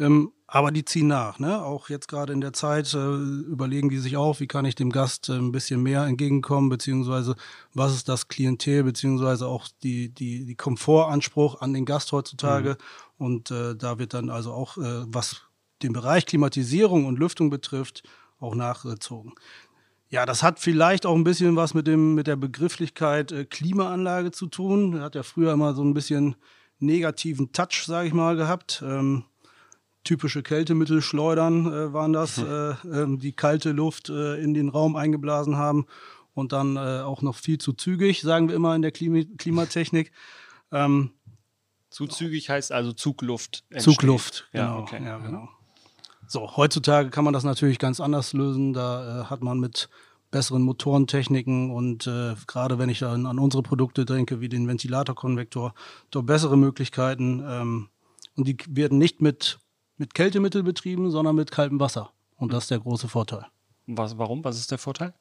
Ähm, 0.00 0.32
Aber 0.54 0.70
die 0.70 0.84
ziehen 0.84 1.08
nach, 1.08 1.40
ne? 1.40 1.64
Auch 1.64 1.88
jetzt 1.88 2.06
gerade 2.06 2.32
in 2.32 2.40
der 2.40 2.52
Zeit 2.52 2.94
äh, 2.94 2.96
überlegen 2.96 3.88
die 3.88 3.98
sich 3.98 4.16
auch, 4.16 4.38
wie 4.38 4.46
kann 4.46 4.64
ich 4.64 4.76
dem 4.76 4.90
Gast 4.90 5.28
äh, 5.28 5.32
ein 5.32 5.50
bisschen 5.50 5.82
mehr 5.82 6.04
entgegenkommen, 6.04 6.68
beziehungsweise 6.68 7.34
was 7.72 7.92
ist 7.92 8.08
das 8.08 8.28
Klientel, 8.28 8.84
beziehungsweise 8.84 9.48
auch 9.48 9.66
die, 9.82 10.14
die, 10.14 10.46
die 10.46 10.54
Komfortanspruch 10.54 11.60
an 11.60 11.74
den 11.74 11.84
Gast 11.84 12.12
heutzutage. 12.12 12.78
Mhm. 13.18 13.24
Und 13.26 13.50
äh, 13.50 13.74
da 13.74 13.98
wird 13.98 14.14
dann 14.14 14.30
also 14.30 14.52
auch, 14.52 14.78
äh, 14.78 15.02
was 15.08 15.42
den 15.82 15.92
Bereich 15.92 16.24
Klimatisierung 16.24 17.06
und 17.06 17.18
Lüftung 17.18 17.50
betrifft, 17.50 18.04
auch 18.38 18.54
nachgezogen. 18.54 19.32
Ja, 20.08 20.24
das 20.24 20.44
hat 20.44 20.60
vielleicht 20.60 21.04
auch 21.04 21.16
ein 21.16 21.24
bisschen 21.24 21.56
was 21.56 21.74
mit, 21.74 21.88
dem, 21.88 22.14
mit 22.14 22.28
der 22.28 22.36
Begrifflichkeit 22.36 23.32
äh, 23.32 23.44
Klimaanlage 23.44 24.30
zu 24.30 24.46
tun. 24.46 25.00
Hat 25.00 25.16
ja 25.16 25.24
früher 25.24 25.52
immer 25.52 25.74
so 25.74 25.82
ein 25.82 25.94
bisschen 25.94 26.36
negativen 26.78 27.50
Touch, 27.50 27.86
sage 27.86 28.06
ich 28.06 28.14
mal, 28.14 28.36
gehabt. 28.36 28.84
Ähm, 28.86 29.24
typische 30.04 30.42
Kältemittelschleudern 30.42 31.66
äh, 31.66 31.92
waren 31.92 32.12
das, 32.12 32.36
hm. 32.36 32.46
äh, 32.46 33.02
äh, 33.02 33.16
die 33.18 33.32
kalte 33.32 33.72
Luft 33.72 34.10
äh, 34.10 34.36
in 34.42 34.54
den 34.54 34.68
Raum 34.68 34.96
eingeblasen 34.96 35.56
haben 35.56 35.86
und 36.34 36.52
dann 36.52 36.76
äh, 36.76 37.00
auch 37.00 37.22
noch 37.22 37.36
viel 37.36 37.58
zu 37.58 37.72
zügig, 37.72 38.22
sagen 38.22 38.48
wir 38.48 38.56
immer 38.56 38.74
in 38.74 38.82
der 38.82 38.92
Klima 38.92 39.22
Klimatechnik. 39.38 40.12
Ähm, 40.72 41.12
zu 41.90 42.06
zügig 42.06 42.50
heißt 42.50 42.72
also 42.72 42.92
Zugluft. 42.92 43.64
Entsteht. 43.70 43.94
Zugluft, 43.94 44.48
genau. 44.52 44.64
Ja, 44.64 44.78
okay. 44.78 45.04
ja, 45.04 45.18
genau. 45.18 45.48
So, 46.26 46.56
heutzutage 46.56 47.10
kann 47.10 47.24
man 47.24 47.32
das 47.32 47.44
natürlich 47.44 47.78
ganz 47.78 48.00
anders 48.00 48.32
lösen. 48.32 48.72
Da 48.72 49.22
äh, 49.22 49.24
hat 49.26 49.42
man 49.42 49.60
mit 49.60 49.88
besseren 50.30 50.62
Motorentechniken 50.62 51.70
und 51.70 52.08
äh, 52.08 52.34
gerade 52.48 52.78
wenn 52.78 52.88
ich 52.88 52.98
dann 52.98 53.26
an 53.26 53.38
unsere 53.38 53.62
Produkte 53.62 54.04
denke, 54.04 54.40
wie 54.40 54.48
den 54.48 54.66
Ventilatorkonvektor, 54.66 55.74
dort 56.10 56.26
bessere 56.26 56.56
Möglichkeiten. 56.56 57.44
Ähm, 57.46 57.88
und 58.36 58.48
die 58.48 58.56
werden 58.68 58.98
nicht 58.98 59.20
mit 59.20 59.60
mit 59.96 60.14
Kältemittel 60.14 60.62
betrieben, 60.62 61.10
sondern 61.10 61.36
mit 61.36 61.50
kaltem 61.50 61.80
Wasser. 61.80 62.10
Und 62.36 62.52
das 62.52 62.64
ist 62.64 62.70
der 62.70 62.80
große 62.80 63.08
Vorteil. 63.08 63.46
Was, 63.86 64.18
warum? 64.18 64.44
Was 64.44 64.58
ist 64.58 64.70
der 64.70 64.78
Vorteil? 64.78 65.14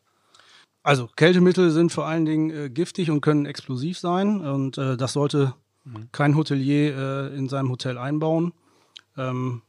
Also 0.83 1.07
Kältemittel 1.15 1.71
sind 1.71 1.91
vor 1.91 2.05
allen 2.05 2.25
Dingen 2.25 2.49
äh, 2.49 2.69
giftig 2.69 3.09
und 3.09 3.21
können 3.21 3.45
explosiv 3.45 3.97
sein. 3.99 4.41
Und 4.41 4.77
äh, 4.77 4.97
das 4.97 5.13
sollte 5.13 5.53
mhm. 5.85 6.09
kein 6.11 6.35
Hotelier 6.35 6.97
äh, 6.97 7.37
in 7.37 7.47
seinem 7.49 7.69
Hotel 7.69 7.97
einbauen. 7.97 8.53
Ähm, 9.17 9.61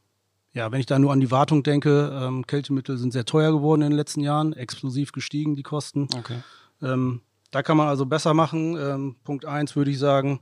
ja, 0.53 0.71
wenn 0.71 0.79
ich 0.79 0.85
da 0.85 0.99
nur 0.99 1.11
an 1.11 1.19
die 1.19 1.31
Wartung 1.31 1.63
denke, 1.63 2.11
ähm, 2.13 2.47
Kältemittel 2.47 2.97
sind 2.97 3.11
sehr 3.11 3.25
teuer 3.25 3.51
geworden 3.51 3.81
in 3.81 3.91
den 3.91 3.97
letzten 3.97 4.21
Jahren, 4.21 4.53
explosiv 4.53 5.11
gestiegen 5.11 5.55
die 5.55 5.63
Kosten. 5.63 6.07
Okay. 6.17 6.39
Ähm, 6.81 7.21
da 7.51 7.61
kann 7.61 7.77
man 7.77 7.87
also 7.87 8.05
besser 8.05 8.33
machen. 8.33 8.77
Ähm, 8.77 9.15
Punkt 9.23 9.45
1 9.45 9.75
würde 9.75 9.91
ich 9.91 9.99
sagen, 9.99 10.41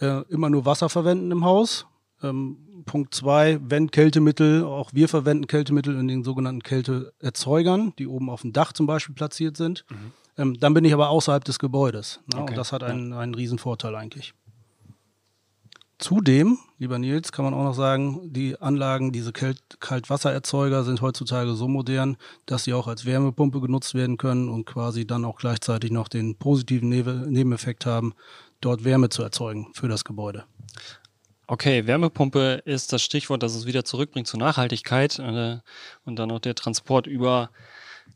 äh, 0.00 0.22
immer 0.28 0.50
nur 0.50 0.64
Wasser 0.64 0.88
verwenden 0.88 1.30
im 1.30 1.44
Haus. 1.44 1.86
Ähm, 2.22 2.84
Punkt 2.84 3.14
zwei, 3.14 3.58
wenn 3.62 3.90
Kältemittel, 3.90 4.64
auch 4.64 4.90
wir 4.92 5.08
verwenden 5.08 5.46
Kältemittel 5.46 5.98
in 5.98 6.08
den 6.08 6.24
sogenannten 6.24 6.62
Kälteerzeugern, 6.62 7.92
die 7.98 8.06
oben 8.06 8.30
auf 8.30 8.42
dem 8.42 8.52
Dach 8.52 8.72
zum 8.72 8.86
Beispiel 8.86 9.14
platziert 9.14 9.56
sind. 9.56 9.84
Mhm. 9.88 10.12
Ähm, 10.38 10.60
dann 10.60 10.74
bin 10.74 10.84
ich 10.84 10.92
aber 10.92 11.10
außerhalb 11.10 11.44
des 11.44 11.58
Gebäudes. 11.58 12.20
Ne? 12.32 12.40
Okay. 12.40 12.50
Und 12.50 12.56
das 12.56 12.72
hat 12.72 12.82
einen, 12.82 13.12
einen 13.12 13.34
riesen 13.34 13.58
Vorteil 13.58 13.94
eigentlich. 13.94 14.34
Zudem, 15.98 16.58
lieber 16.78 16.98
Nils, 16.98 17.30
kann 17.30 17.44
man 17.44 17.54
auch 17.54 17.62
noch 17.62 17.74
sagen, 17.74 18.32
die 18.32 18.60
Anlagen, 18.60 19.12
diese 19.12 19.32
Kaltwassererzeuger 19.32 20.82
sind 20.82 21.00
heutzutage 21.00 21.54
so 21.54 21.68
modern, 21.68 22.16
dass 22.46 22.64
sie 22.64 22.74
auch 22.74 22.88
als 22.88 23.04
Wärmepumpe 23.04 23.60
genutzt 23.60 23.94
werden 23.94 24.16
können 24.16 24.48
und 24.48 24.64
quasi 24.64 25.06
dann 25.06 25.24
auch 25.24 25.36
gleichzeitig 25.36 25.92
noch 25.92 26.08
den 26.08 26.34
positiven 26.34 26.88
Nebeneffekt 26.88 27.86
haben, 27.86 28.14
dort 28.60 28.82
Wärme 28.82 29.10
zu 29.10 29.22
erzeugen 29.22 29.68
für 29.74 29.86
das 29.86 30.02
Gebäude. 30.02 30.42
Okay, 31.46 31.86
Wärmepumpe 31.86 32.62
ist 32.64 32.92
das 32.92 33.02
Stichwort, 33.02 33.42
das 33.42 33.54
es 33.54 33.66
wieder 33.66 33.84
zurückbringt 33.84 34.26
zur 34.28 34.38
Nachhaltigkeit 34.38 35.18
äh, 35.18 35.58
und 36.04 36.16
dann 36.16 36.30
auch 36.30 36.38
der 36.38 36.54
Transport 36.54 37.06
über 37.06 37.50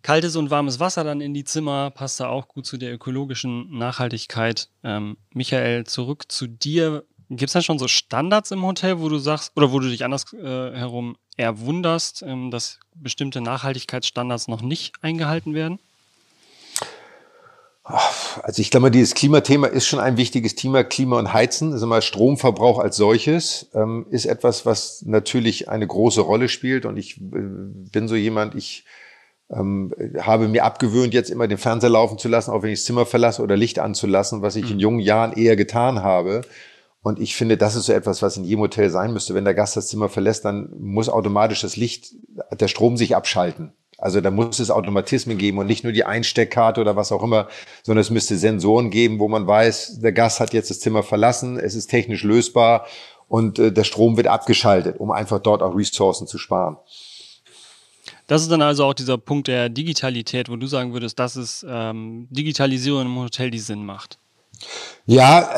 kaltes 0.03 0.37
und 0.37 0.51
warmes 0.51 0.79
Wasser 0.79 1.05
dann 1.05 1.21
in 1.21 1.35
die 1.35 1.45
Zimmer 1.45 1.91
passt 1.91 2.21
da 2.21 2.29
auch 2.29 2.49
gut 2.49 2.67
zu 2.67 2.77
der 2.77 2.93
ökologischen 2.95 3.77
Nachhaltigkeit. 3.77 4.69
Ähm, 4.85 5.17
Michael, 5.33 5.85
zurück 5.85 6.31
zu 6.31 6.47
dir. 6.47 7.05
Gibt 7.29 7.49
es 7.49 7.55
da 7.55 7.63
schon 7.63 7.81
so 7.81 7.89
Standards 7.89 8.53
im 8.53 8.63
Hotel, 8.63 9.01
wo 9.01 9.09
du 9.09 9.19
sagst, 9.19 9.51
oder 9.57 9.73
wo 9.73 9.81
du 9.81 9.89
dich 9.89 10.05
anders 10.05 10.33
äh, 10.33 10.39
herum 10.39 11.17
eher 11.37 11.59
wunderst, 11.59 12.23
ähm, 12.23 12.53
dass 12.53 12.79
bestimmte 12.95 13.41
Nachhaltigkeitsstandards 13.41 14.47
noch 14.47 14.63
nicht 14.63 14.95
eingehalten 15.03 15.55
werden? 15.55 15.81
Also 18.43 18.61
ich 18.61 18.73
glaube, 18.73 18.91
dieses 18.91 19.15
Klimathema 19.15 19.69
ist 19.69 19.87
schon 19.87 20.01
ein 20.01 20.17
wichtiges 20.17 20.57
Thema. 20.57 20.83
Klima 20.83 21.19
und 21.21 21.33
Heizen, 21.33 21.73
also 21.73 21.87
mal 21.87 22.03
Stromverbrauch 22.03 22.81
als 22.81 22.97
solches, 22.97 23.71
ähm, 23.75 24.07
ist 24.11 24.27
etwas, 24.27 24.67
was 24.67 25.05
natürlich 25.07 25.69
eine 25.69 25.87
große 25.87 26.21
Rolle 26.21 26.49
spielt. 26.49 26.85
Und 26.85 26.97
ich 26.97 27.19
äh, 27.19 27.23
bin 27.23 28.09
so 28.09 28.17
jemand, 28.17 28.57
ich 28.57 28.85
ähm, 29.51 29.95
habe 30.19 30.49
mir 30.49 30.65
abgewöhnt, 30.65 31.15
jetzt 31.15 31.31
immer 31.31 31.47
den 31.47 31.59
Fernseher 31.59 31.91
laufen 31.91 32.19
zu 32.19 32.27
lassen, 32.29 32.51
auch 32.51 32.63
wenn 32.63 32.73
ich 32.73 32.81
das 32.81 32.87
Zimmer 32.87 33.07
verlasse 33.07 33.41
oder 33.41 33.57
Licht 33.57 33.79
anzulassen, 33.79 34.43
was 34.43 34.57
ich 34.57 34.69
in 34.69 34.77
mhm. 34.77 34.83
jungen 34.83 35.01
Jahren 35.01 35.33
eher 35.33 35.55
getan 35.55 36.03
habe. 36.03 36.41
Und 37.03 37.21
ich 37.21 37.37
finde, 37.37 37.57
das 37.57 37.77
ist 37.77 37.87
so 37.87 37.93
etwas, 37.93 38.21
was 38.21 38.37
in 38.37 38.43
jedem 38.43 38.63
Hotel 38.63 38.91
sein 38.91 39.13
müsste. 39.13 39.35
Wenn 39.35 39.45
der 39.45 39.55
Gast 39.55 39.77
das 39.77 39.87
Zimmer 39.87 40.09
verlässt, 40.09 40.45
dann 40.45 40.71
muss 40.81 41.09
automatisch 41.09 41.61
das 41.61 41.77
Licht, 41.77 42.17
der 42.51 42.67
Strom 42.67 42.97
sich 42.97 43.15
abschalten. 43.15 43.75
Also 44.07 44.21
da 44.21 44.31
muss 44.31 44.61
es 44.61 44.71
Automatismen 44.71 45.37
geben 45.37 45.59
und 45.59 45.67
nicht 45.67 45.83
nur 45.83 45.93
die 45.93 46.05
Einsteckkarte 46.05 46.81
oder 46.81 46.95
was 46.95 47.11
auch 47.11 47.25
immer, 47.25 47.49
sondern 47.83 48.03
es 48.03 48.11
müsste 48.11 48.37
Sensoren 48.37 48.91
geben, 48.91 49.19
wo 49.19 49.27
man 49.27 49.49
weiß, 49.49 49.99
der 49.99 50.13
Gast 50.13 50.39
hat 50.39 50.53
jetzt 50.53 50.71
das 50.71 50.79
Zimmer 50.79 51.03
verlassen, 51.03 51.59
es 51.59 51.75
ist 51.75 51.89
technisch 51.89 52.23
lösbar 52.23 52.87
und 53.27 53.59
äh, 53.59 53.73
der 53.73 53.83
Strom 53.83 54.17
wird 54.17 54.29
abgeschaltet, 54.29 55.01
um 55.01 55.11
einfach 55.11 55.41
dort 55.41 55.61
auch 55.61 55.75
Ressourcen 55.75 56.29
zu 56.29 56.39
sparen. 56.39 56.77
Das 58.29 58.43
ist 58.43 58.51
dann 58.53 58.63
also 58.63 58.85
auch 58.85 58.95
dieser 58.95 59.19
Punkt 59.19 59.49
der 59.49 59.71
Digitalität, 59.71 60.49
wo 60.49 60.55
du 60.55 60.69
sagen 60.69 60.93
würdest, 60.93 61.19
dass 61.19 61.35
es 61.35 61.67
ähm, 61.69 62.29
Digitalisierung 62.31 63.07
im 63.07 63.19
Hotel 63.19 63.51
die 63.51 63.59
Sinn 63.59 63.85
macht. 63.85 64.21
Ja, 65.07 65.51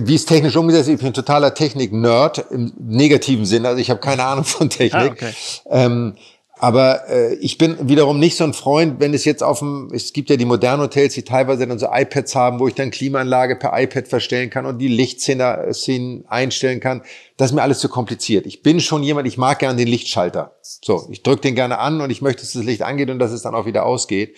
wie 0.00 0.16
es 0.16 0.26
technisch 0.26 0.56
umgesetzt 0.56 0.88
ist, 0.88 0.94
ich 0.94 0.98
bin 0.98 1.06
ein 1.08 1.14
totaler 1.14 1.54
Technik-Nerd 1.54 2.44
im 2.50 2.72
negativen 2.76 3.46
Sinne, 3.46 3.68
also 3.68 3.80
ich 3.80 3.88
habe 3.88 4.00
keine 4.00 4.24
Ahnung 4.24 4.44
von 4.44 4.68
Technik. 4.68 4.94
Ah, 4.94 5.06
okay. 5.12 5.32
ähm, 5.70 6.16
aber 6.60 7.08
äh, 7.08 7.34
ich 7.34 7.58
bin 7.58 7.88
wiederum 7.88 8.18
nicht 8.18 8.36
so 8.36 8.44
ein 8.44 8.52
Freund, 8.52 9.00
wenn 9.00 9.14
es 9.14 9.24
jetzt 9.24 9.42
auf 9.42 9.60
dem, 9.60 9.90
es 9.92 10.12
gibt 10.12 10.30
ja 10.30 10.36
die 10.36 10.44
modernen 10.44 10.82
Hotels, 10.82 11.14
die 11.14 11.22
teilweise 11.22 11.66
dann 11.66 11.78
so 11.78 11.88
iPads 11.90 12.34
haben, 12.34 12.58
wo 12.58 12.68
ich 12.68 12.74
dann 12.74 12.90
Klimaanlage 12.90 13.56
per 13.56 13.72
iPad 13.80 14.08
verstellen 14.08 14.50
kann 14.50 14.66
und 14.66 14.78
die 14.78 14.88
Lichtszenen 14.88 16.24
einstellen 16.28 16.80
kann. 16.80 17.02
Das 17.36 17.50
ist 17.50 17.54
mir 17.54 17.62
alles 17.62 17.78
zu 17.78 17.88
kompliziert. 17.88 18.46
Ich 18.46 18.62
bin 18.62 18.80
schon 18.80 19.02
jemand, 19.02 19.28
ich 19.28 19.38
mag 19.38 19.60
gerne 19.60 19.76
den 19.76 19.88
Lichtschalter. 19.88 20.56
So, 20.62 21.06
ich 21.10 21.22
drücke 21.22 21.42
den 21.42 21.54
gerne 21.54 21.78
an 21.78 22.00
und 22.00 22.10
ich 22.10 22.22
möchte, 22.22 22.42
dass 22.42 22.52
das 22.52 22.64
Licht 22.64 22.82
angeht 22.82 23.10
und 23.10 23.18
dass 23.18 23.32
es 23.32 23.42
dann 23.42 23.54
auch 23.54 23.66
wieder 23.66 23.86
ausgeht. 23.86 24.36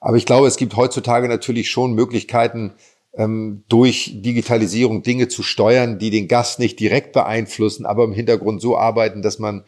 Aber 0.00 0.16
ich 0.16 0.26
glaube, 0.26 0.46
es 0.46 0.56
gibt 0.56 0.76
heutzutage 0.76 1.28
natürlich 1.28 1.70
schon 1.70 1.94
Möglichkeiten, 1.94 2.74
ähm, 3.16 3.64
durch 3.68 4.12
Digitalisierung 4.16 5.02
Dinge 5.02 5.28
zu 5.28 5.42
steuern, 5.42 5.98
die 5.98 6.10
den 6.10 6.28
Gast 6.28 6.58
nicht 6.58 6.78
direkt 6.80 7.12
beeinflussen, 7.12 7.86
aber 7.86 8.04
im 8.04 8.12
Hintergrund 8.12 8.60
so 8.60 8.76
arbeiten, 8.76 9.22
dass 9.22 9.38
man 9.38 9.60
äh, 9.60 9.62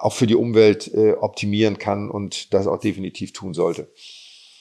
auch 0.00 0.12
für 0.12 0.26
die 0.26 0.34
Umwelt 0.34 0.92
äh, 0.92 1.12
optimieren 1.12 1.78
kann 1.78 2.10
und 2.10 2.52
das 2.54 2.66
auch 2.66 2.78
definitiv 2.78 3.32
tun 3.32 3.54
sollte. 3.54 3.88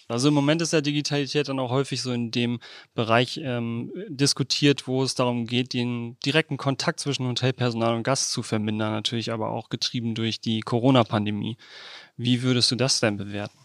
Also 0.08 0.28
im 0.28 0.36
Moment 0.36 0.62
ist 0.62 0.74
ja 0.74 0.82
Digitalität 0.82 1.50
dann 1.50 1.60
auch 1.60 1.72
häufig 1.72 2.02
so 2.02 2.12
in 2.12 2.30
dem 2.30 2.60
Bereich 2.94 3.40
ähm, 3.44 3.92
diskutiert, 4.08 4.88
wo 4.88 5.02
es 5.02 5.16
darum 5.16 5.48
geht, 5.48 5.74
den 5.74 6.18
direkten 6.24 6.58
Kontakt 6.58 7.00
zwischen 7.00 7.28
Hotelpersonal 7.28 7.96
und 7.96 8.04
Gast 8.04 8.32
zu 8.32 8.44
vermindern, 8.44 8.92
natürlich 8.92 9.32
aber 9.32 9.50
auch 9.50 9.70
getrieben 9.70 10.14
durch 10.14 10.40
die 10.40 10.60
Corona-Pandemie. 10.60 11.58
Wie 12.18 12.44
würdest 12.44 12.70
du 12.70 12.76
das 12.76 13.00
denn 13.00 13.18
bewerten? 13.18 13.58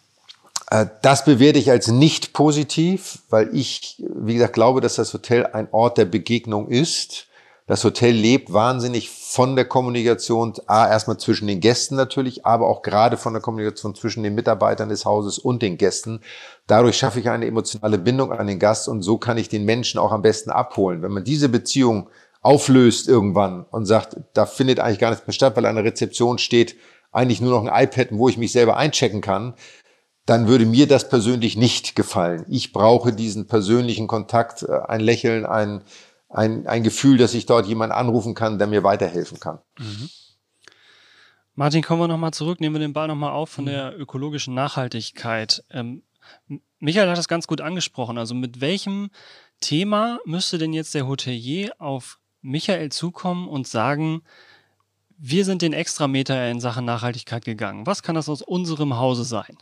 Äh, 0.70 0.87
das 1.02 1.26
bewerte 1.26 1.59
ich 1.59 1.70
als 1.70 1.88
nicht 1.88 2.32
positiv, 2.32 3.18
weil 3.28 3.54
ich, 3.54 4.02
wie 4.09 4.35
gesagt, 4.35 4.54
glaube, 4.54 4.80
dass 4.80 4.94
das 4.94 5.12
Hotel 5.12 5.44
ein 5.47 5.68
Ort 5.73 5.99
der 5.99 6.06
Begegnung 6.06 6.68
ist 6.68 7.26
das 7.71 7.85
Hotel 7.85 8.17
lebt 8.17 8.53
wahnsinnig 8.53 9.11
von 9.11 9.55
der 9.55 9.65
Kommunikation, 9.65 10.55
A, 10.67 10.89
erstmal 10.89 11.19
zwischen 11.19 11.47
den 11.47 11.61
Gästen 11.61 11.95
natürlich, 11.95 12.45
aber 12.45 12.67
auch 12.67 12.83
gerade 12.83 13.17
von 13.17 13.33
der 13.33 13.41
Kommunikation 13.41 13.95
zwischen 13.95 14.25
den 14.25 14.35
Mitarbeitern 14.35 14.89
des 14.89 15.05
Hauses 15.05 15.39
und 15.39 15.62
den 15.62 15.79
Gästen. 15.79 16.21
Dadurch 16.67 16.97
schaffe 16.97 17.21
ich 17.21 17.31
eine 17.31 17.47
emotionale 17.47 17.99
Bindung 17.99 18.33
an 18.33 18.49
den 18.49 18.59
Gast 18.59 18.89
und 18.89 19.03
so 19.03 19.19
kann 19.19 19.39
ich 19.39 19.49
den 19.49 19.65
Menschen 19.65 20.00
auch 20.00 20.11
am 20.11 20.21
besten 20.21 20.50
abholen. 20.50 21.00
Wenn 21.00 21.12
man 21.12 21.23
diese 21.23 21.49
Beziehung 21.49 22.11
auflöst 22.41 23.07
irgendwann 23.07 23.65
und 23.71 23.87
sagt, 23.87 24.17
da 24.35 24.47
findet 24.47 24.81
eigentlich 24.81 24.99
gar 24.99 25.11
nichts 25.11 25.29
mehr 25.29 25.35
statt, 25.35 25.55
weil 25.55 25.67
an 25.67 25.77
der 25.77 25.85
Rezeption 25.85 26.39
steht 26.39 26.75
eigentlich 27.12 27.41
nur 27.41 27.53
noch 27.53 27.65
ein 27.65 27.85
iPad, 27.85 28.09
wo 28.11 28.29
ich 28.29 28.37
mich 28.37 28.50
selber 28.50 28.79
einchecken 28.79 29.21
kann, 29.21 29.55
dann 30.27 30.49
würde 30.49 30.67
mir 30.67 30.89
das 30.89 31.09
persönlich 31.09 31.57
nicht 31.57 31.95
gefallen. 31.95 32.45
Ich 32.49 32.73
brauche 32.73 33.12
diesen 33.12 33.47
persönlichen 33.47 34.09
Kontakt, 34.09 34.65
äh, 34.65 34.73
ein 34.89 35.00
Lächeln, 35.00 35.47
ein, 35.47 35.83
ein, 36.30 36.66
ein 36.66 36.82
Gefühl, 36.82 37.18
dass 37.18 37.34
ich 37.34 37.44
dort 37.46 37.66
jemanden 37.66 37.94
anrufen 37.94 38.34
kann, 38.34 38.58
der 38.58 38.66
mir 38.68 38.82
weiterhelfen 38.84 39.40
kann. 39.40 39.58
Mhm. 39.78 40.08
Martin, 41.54 41.82
kommen 41.82 42.00
wir 42.00 42.08
nochmal 42.08 42.32
zurück, 42.32 42.60
nehmen 42.60 42.76
wir 42.76 42.80
den 42.80 42.92
Ball 42.92 43.08
nochmal 43.08 43.32
auf 43.32 43.50
von 43.50 43.66
der 43.66 43.99
ökologischen 43.99 44.54
Nachhaltigkeit. 44.54 45.62
Ähm, 45.70 46.02
Michael 46.78 47.10
hat 47.10 47.18
das 47.18 47.28
ganz 47.28 47.46
gut 47.46 47.60
angesprochen. 47.60 48.16
Also 48.16 48.34
mit 48.34 48.60
welchem 48.60 49.10
Thema 49.60 50.20
müsste 50.25 50.56
denn 50.56 50.72
jetzt 50.72 50.94
der 50.94 51.06
Hotelier 51.06 51.72
auf 51.78 52.18
Michael 52.40 52.90
zukommen 52.90 53.49
und 53.49 53.66
sagen, 53.66 54.22
Wir 55.22 55.44
sind 55.44 55.60
den 55.60 55.75
Extrameter 55.75 56.50
in 56.50 56.60
Sachen 56.60 56.87
Nachhaltigkeit 56.87 57.44
gegangen. 57.44 57.84
Was 57.87 58.02
kann 58.02 58.14
das 58.14 58.30
aus 58.30 58.40
unserem 58.40 58.96
Hause 58.96 59.25
sein? 59.25 59.58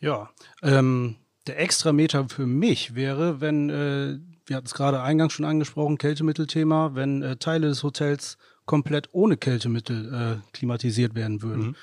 Ja, 0.00 0.30
ähm, 0.62 1.14
der 1.46 1.60
Extrameter 1.60 2.28
für 2.28 2.46
mich 2.46 2.96
wäre, 2.96 3.40
wenn, 3.40 3.70
äh, 3.70 4.18
wir 4.50 4.56
hatten 4.56 4.66
es 4.66 4.74
gerade 4.74 5.00
eingangs 5.00 5.32
schon 5.32 5.46
angesprochen, 5.46 5.96
Kältemittelthema, 5.96 6.90
wenn 6.94 7.22
äh, 7.22 7.36
Teile 7.36 7.68
des 7.68 7.84
Hotels 7.84 8.36
komplett 8.66 9.08
ohne 9.12 9.36
Kältemittel 9.36 10.12
äh, 10.12 10.52
klimatisiert 10.52 11.14
werden 11.14 11.40
würden. 11.40 11.66
Mhm. 11.68 11.76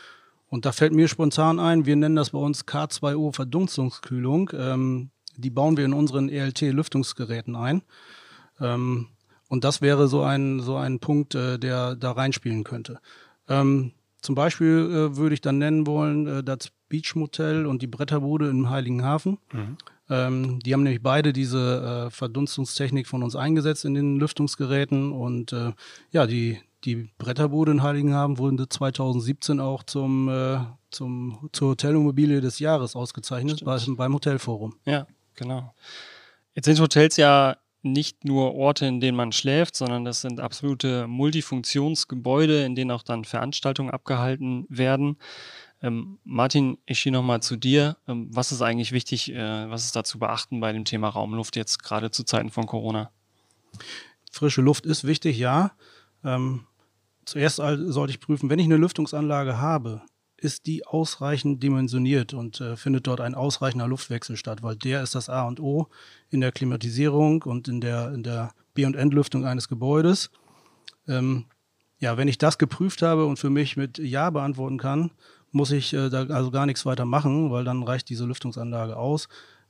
Und 0.50 0.65
da 0.65 0.74
fällt 0.74 0.91
mir 0.91 1.07
spontan 1.07 1.59
ein, 1.59 1.86
wir 1.86 1.95
nennen 1.95 2.17
das 2.17 2.31
bei 2.31 2.39
uns 2.39 2.65
K2O 2.65 3.33
Verdunstungskühlung. 3.33 4.51
Ähm, 4.53 5.12
die 5.38 5.50
bauen 5.50 5.77
wir 5.77 5.86
in 5.86 5.93
unseren 5.93 6.27
ELT-Lüftungsgeräten 6.27 7.55
ein. 7.55 7.83
Ähm, 8.59 9.07
und 9.47 9.63
das 9.63 9.81
wäre 9.81 10.09
so 10.09 10.24
ein, 10.24 10.59
so 10.59 10.75
ein 10.75 11.00
Punkt, 11.00 11.36
äh, 11.36 11.57
der 11.57 11.95
da 11.95 12.12
reinspielen 12.12 12.65
könnte. 12.65 13.00
Ähm, 13.47 13.93
zum 14.21 14.36
Beispiel 14.36 15.12
äh, 15.13 15.15
würde 15.15 15.36
ich 15.36 15.41
dann 15.41 15.57
nennen 15.57 15.88
wollen 15.88 16.27
äh, 16.27 16.43
das 16.43 16.71
Beach 16.89 17.15
Motel 17.15 17.65
und 17.65 17.82
die 17.82 17.88
Bretterbude 17.88 18.50
im 18.50 18.70
Heiligenhafen. 18.70 19.38
Mhm. 19.51 19.77
Ähm, 20.10 20.60
die 20.60 20.74
haben 20.74 20.84
nämlich 20.84 21.03
beide 21.03 21.34
diese 21.34 22.08
äh, 22.08 22.12
Verdunstungstechnik 22.12 23.08
von 23.08 23.24
uns 23.24 23.36
eingesetzt 23.36 23.86
in 23.86 23.94
den 23.94 24.17
Lüftungsgeräten 24.17 25.12
und 25.12 25.51
äh, 25.51 25.74
ja, 26.12 26.25
die, 26.27 26.60
die 26.86 27.10
Bretterbude 27.17 27.74
in 27.74 27.84
Heiligenhafen 27.84 28.38
wurde 28.38 28.70
2017 28.70 29.60
auch 29.60 29.84
zum, 29.84 30.29
äh, 30.29 30.60
zum, 30.91 31.50
zur 31.51 31.72
Hotelimmobilie 31.72 32.39
des 32.39 32.60
Jahres 32.60 32.96
ausgezeichnet 32.96 33.65
bei, 33.65 33.77
beim 33.86 34.13
Hotelforum. 34.13 34.75
Ja, 34.86 35.08
genau. 35.36 35.74
Jetzt 36.56 36.65
sind 36.65 36.79
Hotels 36.79 37.17
ja 37.17 37.58
nicht 37.84 38.25
nur 38.25 38.56
Orte, 38.56 38.86
in 38.86 39.00
denen 39.00 39.17
man 39.17 39.32
schläft, 39.32 39.75
sondern 39.75 40.06
das 40.06 40.22
sind 40.22 40.39
absolute 40.39 41.08
Multifunktionsgebäude, 41.08 42.63
in 42.63 42.75
denen 42.75 42.91
auch 42.91 43.03
dann 43.03 43.25
Veranstaltungen 43.25 43.91
abgehalten 43.91 44.65
werden. 44.70 45.17
Ähm, 45.88 46.20
Martin, 46.25 46.77
ich 46.86 47.01
gehe 47.01 47.13
nochmal 47.13 47.41
zu 47.41 47.56
dir. 47.56 47.96
Ähm, 48.08 48.27
was 48.29 48.51
ist 48.51 48.62
eigentlich 48.62 48.91
wichtig, 48.91 49.32
äh, 49.32 49.70
was 49.70 49.86
ist 49.86 49.96
da 49.96 50.03
zu 50.03 50.20
beachten 50.20 50.60
bei 50.60 50.74
dem 50.74 50.84
Thema 50.84 51.08
Raumluft 51.08 51.56
jetzt 51.56 51.82
gerade 51.82 52.12
zu 52.12 52.25
Zeiten 52.25 52.50
von 52.50 52.65
Corona? 52.65 53.10
Frische 54.29 54.62
Luft 54.62 54.86
ist 54.86 55.06
wichtig, 55.06 55.38
ja. 55.38 55.72
Ähm, 56.25 56.65
zuerst 57.24 57.56
sollte 57.56 58.12
ich 58.12 58.20
prüfen, 58.20 58.50
wenn 58.50 58.60
ich 58.60 58.65
eine 58.65 58.75
Lüftungsanlage 58.75 59.60
habe, 59.60 60.01
ist 60.36 60.65
die 60.67 60.86
ausreichend 60.86 61.63
dimensioniert 61.63 62.34
und 62.34 62.60
äh, 62.60 62.75
findet 62.75 63.08
dort 63.08 63.22
ein 63.22 63.34
ausreichender 63.34 63.88
Luftwechsel 63.88 64.36
statt, 64.36 64.62
weil 64.62 64.75
der 64.75 65.01
ist 65.01 65.15
das 65.15 65.29
A 65.29 65.48
und 65.48 65.60
O 65.62 65.88
in 66.29 66.41
der 66.41 66.51
Klimatisierung 66.51 67.44
und 67.44 67.70
in 67.70 67.79
der, 67.79 68.13
in 68.13 68.24
der 68.24 68.51
B- 68.74 68.86
und 68.86 68.96
Entlüftung 68.96 69.46
eines 69.46 69.70
Gebäudes. 69.70 70.32
Ähm, 71.08 71.46
ja, 72.00 72.17
wenn 72.17 72.27
ich 72.27 72.38
das 72.38 72.58
geprüft 72.58 73.01
habe 73.01 73.25
und 73.25 73.39
für 73.39 73.50
mich 73.50 73.77
mit 73.77 73.98
Ja 73.98 74.29
beantworten 74.29 74.77
kann, 74.77 75.12
muss 75.51 75.72
ich 75.72 75.94
äh, 75.94 76.10
da 76.10 76.24
also 76.25 76.51
gar 76.51 76.66
nichts 76.66 76.86
weiter 76.86 77.06
machen, 77.06 77.51
weil 77.51 77.63
dann 77.63 77.84
reicht 77.84 78.10
diese 78.10 78.25
Lüftungsanlage 78.25 78.98
aus. 78.98 79.27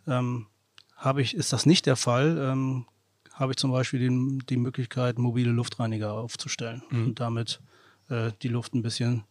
Ähm, 0.08 0.48
habe 0.96 1.22
ich, 1.22 1.36
ist 1.36 1.54
das 1.54 1.66
nicht 1.66 1.86
der 1.86 1.96
Fall, 1.96 2.38
ähm, 2.40 2.86
habe 3.34 3.52
ich 3.52 3.58
zum 3.58 3.72
Beispiel 3.72 4.00
die, 4.00 4.40
die 4.46 4.58
Möglichkeit, 4.58 5.20
mobile 5.20 5.52
Luftreiniger 5.52 6.14
aufzustellen 6.14 6.82
mhm. 6.90 7.06
und 7.06 7.20
damit 7.20 7.62
äh, 8.10 8.32
die 8.42 8.48
Luft 8.48 8.74
ein 8.74 8.82
bisschen 8.82 9.24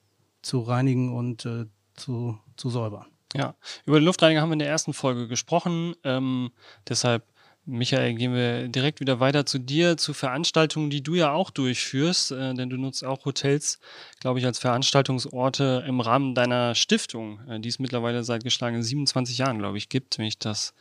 zu 0.43 0.61
reinigen 0.61 1.15
und 1.15 1.45
äh, 1.45 1.67
zu, 1.95 2.39
zu 2.57 2.71
säubern. 2.71 3.07
Ja, 3.35 3.55
über 3.85 3.99
den 3.99 4.05
Luftreiniger 4.05 4.41
haben 4.41 4.51
wir 4.51 4.55
in 4.55 4.61
der 4.61 4.69
ersten 4.69 4.93
Folge 4.93 5.27
gesprochen. 5.27 5.95
Ähm, 6.05 6.53
deshalb, 6.89 7.25
Michael, 7.67 8.15
gehen 8.15 8.33
wir 8.33 8.69
direkt 8.69 9.01
wieder 9.01 9.19
weiter 9.19 9.45
zu 9.45 9.59
dir, 9.59 9.97
zu 9.97 10.15
Veranstaltungen, 10.15 10.89
die 10.89 11.03
du 11.03 11.15
ja 11.15 11.33
auch 11.33 11.51
durchführst, 11.51 12.31
äh, 12.31 12.55
denn 12.55 12.71
du 12.71 12.77
nutzt 12.77 13.05
auch 13.05 13.25
Hotels, 13.25 13.81
glaube 14.21 14.39
ich, 14.39 14.47
als 14.47 14.61
Veranstaltungsorte 14.61 15.85
im 15.87 16.01
Rahmen 16.01 16.37
deiner 16.37 16.77
Stiftung, 16.77 17.41
äh, 17.49 17.59
die 17.59 17.69
es 17.69 17.81
mittlerweile 17.81 18.23
seit 18.23 18.45
geschlagenen 18.45 18.85
27 18.85 19.39
Jahren, 19.39 19.59
glaube 19.59 19.79
ich, 19.79 19.89
gibt, 19.89 20.19
wenn 20.19 20.27
ich 20.27 20.39
das 20.39 20.75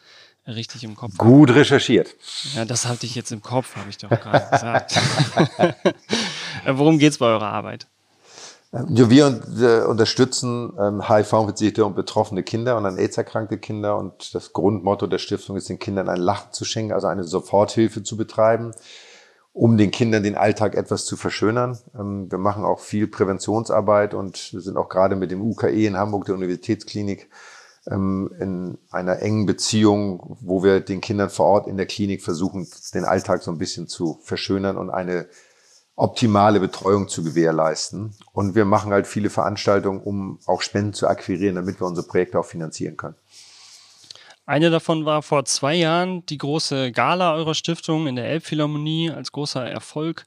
richtig 0.48 0.84
im 0.84 0.96
Kopf 0.96 1.14
habe. 1.14 1.30
Gut 1.30 1.56
recherchiert. 1.56 2.16
Ja, 2.56 2.66
das 2.66 2.86
hatte 2.86 3.08
ich 3.08 3.16
jetzt 3.16 3.32
im 3.32 3.42
Kopf, 3.42 3.76
habe 3.76 3.90
ich 3.90 3.98
doch 3.98 4.10
gerade 4.10 4.48
gesagt. 4.52 4.96
Worum 6.68 7.00
geht 7.00 7.14
es 7.14 7.18
bei 7.18 7.26
eurer 7.26 7.52
Arbeit? 7.52 7.88
Wir 8.88 9.42
äh, 9.62 9.86
unterstützen 9.86 10.74
ähm, 10.78 11.08
HIV-infizierte 11.08 11.86
und 11.86 11.96
betroffene 11.96 12.44
Kinder 12.44 12.76
und 12.76 12.86
an 12.86 12.98
AIDS 12.98 13.18
erkrankte 13.18 13.58
Kinder. 13.58 13.98
Und 13.98 14.36
das 14.36 14.52
Grundmotto 14.52 15.08
der 15.08 15.18
Stiftung 15.18 15.56
ist, 15.56 15.70
den 15.70 15.80
Kindern 15.80 16.10
ein 16.10 16.20
Lachen 16.20 16.52
zu 16.52 16.66
schenken, 16.66 16.92
also 16.92 17.08
eine 17.08 17.24
Soforthilfe 17.24 18.04
zu 18.04 18.18
betreiben, 18.18 18.74
um 19.54 19.78
den 19.78 19.92
Kindern 19.92 20.24
den 20.24 20.36
Alltag 20.36 20.76
etwas 20.76 21.06
zu 21.06 21.16
verschönern. 21.16 21.78
Ähm, 21.98 22.30
wir 22.30 22.38
machen 22.38 22.66
auch 22.66 22.82
viel 22.82 23.08
Präventionsarbeit 23.08 24.14
und 24.14 24.36
sind 24.36 24.76
auch 24.76 24.90
gerade 24.90 25.16
mit 25.16 25.32
dem 25.32 25.42
UKE 25.42 25.88
in 25.88 25.96
Hamburg, 25.96 26.26
der 26.26 26.36
Universitätsklinik, 26.36 27.30
ähm, 27.90 28.30
in 28.40 28.78
einer 28.92 29.22
engen 29.22 29.46
Beziehung, 29.46 30.38
wo 30.42 30.64
wir 30.64 30.82
den 30.82 31.00
Kindern 31.00 31.30
vor 31.30 31.46
Ort 31.46 31.68
in 31.68 31.78
der 31.78 31.86
Klinik 31.86 32.22
versuchen, 32.22 32.68
den 32.94 33.06
Alltag 33.06 33.42
so 33.42 33.52
ein 33.52 33.58
bisschen 33.58 33.88
zu 33.88 34.20
verschönern 34.22 34.76
und 34.76 34.90
eine 34.90 35.28
optimale 35.96 36.60
Betreuung 36.60 37.08
zu 37.08 37.24
gewährleisten. 37.24 38.14
Und 38.34 38.56
wir 38.56 38.66
machen 38.66 38.92
halt 38.92 39.08
viele 39.08 39.30
Veranstaltungen, 39.30 40.02
um 40.02 40.40
auch 40.46 40.62
Spenden 40.62 40.94
zu 40.94 41.08
akquirieren, 41.08 41.56
damit 41.56 41.80
wir 41.80 41.88
unsere 41.88 42.08
Projekte 42.08 42.40
auch 42.40 42.46
finanzieren 42.46 42.98
können. 42.98 43.16
Eine 44.46 44.70
davon 44.70 45.06
war 45.06 45.24
vor 45.24 45.46
zwei 45.46 45.74
Jahren 45.74 46.26
die 46.28 46.38
große 46.38 46.92
Gala 46.92 47.34
eurer 47.34 47.56
Stiftung 47.56 48.06
in 48.08 48.16
der 48.16 48.28
Elbphilharmonie 48.28 49.10
als 49.10 49.32
großer 49.32 49.66
Erfolg. 49.66 50.26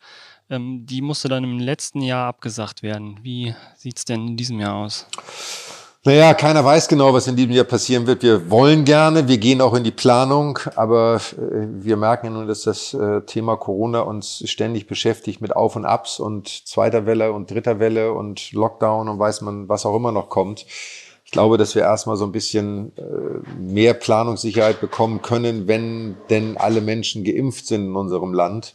Ähm, 0.50 0.86
die 0.86 1.02
musste 1.02 1.28
dann 1.28 1.44
im 1.44 1.58
letzten 1.60 2.00
Jahr 2.00 2.26
abgesagt 2.26 2.82
werden. 2.82 3.20
Wie 3.22 3.54
sieht's 3.76 4.04
denn 4.04 4.26
in 4.28 4.36
diesem 4.36 4.58
Jahr 4.58 4.74
aus? 4.74 5.06
Naja, 6.04 6.32
keiner 6.32 6.64
weiß 6.64 6.86
genau, 6.86 7.12
was 7.12 7.26
in 7.26 7.34
diesem 7.34 7.50
Jahr 7.50 7.64
passieren 7.64 8.06
wird. 8.06 8.22
Wir 8.22 8.50
wollen 8.50 8.84
gerne, 8.84 9.26
wir 9.26 9.38
gehen 9.38 9.60
auch 9.60 9.74
in 9.74 9.82
die 9.82 9.90
Planung, 9.90 10.60
aber 10.76 11.16
äh, 11.36 11.66
wir 11.84 11.96
merken 11.96 12.34
nun, 12.34 12.46
dass 12.46 12.62
das 12.62 12.94
äh, 12.94 13.22
Thema 13.22 13.56
Corona 13.56 14.02
uns 14.02 14.44
ständig 14.48 14.86
beschäftigt 14.86 15.40
mit 15.40 15.56
Auf 15.56 15.74
und 15.74 15.84
Abs 15.84 16.20
und 16.20 16.48
zweiter 16.68 17.04
Welle 17.04 17.32
und 17.32 17.50
dritter 17.50 17.80
Welle 17.80 18.12
und 18.12 18.52
Lockdown 18.52 19.08
und 19.08 19.18
weiß 19.18 19.40
man, 19.40 19.68
was 19.68 19.86
auch 19.86 19.96
immer 19.96 20.12
noch 20.12 20.28
kommt. 20.28 20.66
Ich 21.24 21.32
glaube, 21.32 21.58
dass 21.58 21.74
wir 21.74 21.82
erstmal 21.82 22.16
so 22.16 22.24
ein 22.24 22.32
bisschen 22.32 22.92
äh, 22.96 23.60
mehr 23.60 23.92
Planungssicherheit 23.92 24.80
bekommen 24.80 25.20
können, 25.20 25.66
wenn 25.66 26.16
denn 26.30 26.56
alle 26.56 26.80
Menschen 26.80 27.24
geimpft 27.24 27.66
sind 27.66 27.86
in 27.86 27.96
unserem 27.96 28.32
Land 28.32 28.74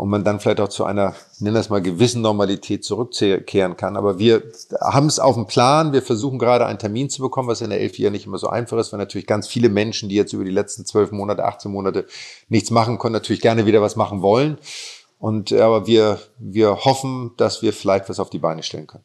und 0.00 0.08
man 0.08 0.24
dann 0.24 0.40
vielleicht 0.40 0.60
auch 0.60 0.70
zu 0.70 0.86
einer, 0.86 1.14
nennen 1.40 1.56
das 1.56 1.68
mal, 1.68 1.82
gewissen 1.82 2.22
Normalität 2.22 2.86
zurückkehren 2.86 3.76
kann. 3.76 3.98
Aber 3.98 4.18
wir 4.18 4.42
haben 4.80 5.08
es 5.08 5.18
auf 5.18 5.34
dem 5.34 5.46
Plan. 5.46 5.92
Wir 5.92 6.00
versuchen 6.00 6.38
gerade 6.38 6.64
einen 6.64 6.78
Termin 6.78 7.10
zu 7.10 7.20
bekommen, 7.20 7.48
was 7.48 7.60
in 7.60 7.68
der 7.68 7.82
elf 7.82 7.98
ja 7.98 8.08
nicht 8.08 8.24
immer 8.24 8.38
so 8.38 8.48
einfach 8.48 8.78
ist, 8.78 8.92
weil 8.92 8.98
natürlich 8.98 9.26
ganz 9.26 9.46
viele 9.46 9.68
Menschen, 9.68 10.08
die 10.08 10.14
jetzt 10.14 10.32
über 10.32 10.44
die 10.44 10.50
letzten 10.50 10.86
zwölf 10.86 11.12
Monate, 11.12 11.44
18 11.44 11.70
Monate 11.70 12.06
nichts 12.48 12.70
machen 12.70 12.98
können, 12.98 13.12
natürlich 13.12 13.42
gerne 13.42 13.66
wieder 13.66 13.82
was 13.82 13.94
machen 13.94 14.22
wollen. 14.22 14.56
Und 15.18 15.52
aber 15.52 15.86
wir, 15.86 16.18
wir 16.38 16.76
hoffen, 16.86 17.32
dass 17.36 17.60
wir 17.60 17.74
vielleicht 17.74 18.08
was 18.08 18.20
auf 18.20 18.30
die 18.30 18.38
Beine 18.38 18.62
stellen 18.62 18.86
können. 18.86 19.04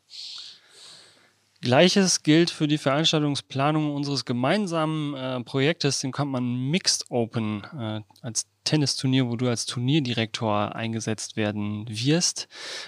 Gleiches 1.59 2.23
gilt 2.23 2.51
für 2.51 2.69
die 2.69 2.77
Veranstaltungsplanung 2.77 3.93
unseres 3.93 4.23
gemeinsamen 4.23 5.13
äh, 5.13 5.43
Projektes, 5.43 5.99
den 5.99 6.13
kann 6.13 6.29
man 6.29 6.69
Mixed 6.69 7.07
Open 7.09 7.65
äh, 7.77 8.01
als 8.21 8.45
Tennisturnier, 8.65 9.29
wo 9.29 9.35
du 9.35 9.47
als 9.47 9.65
Turnierdirektor 9.65 10.75
eingesetzt 10.75 11.37
werden 11.37 11.85
wirst. 11.87 12.47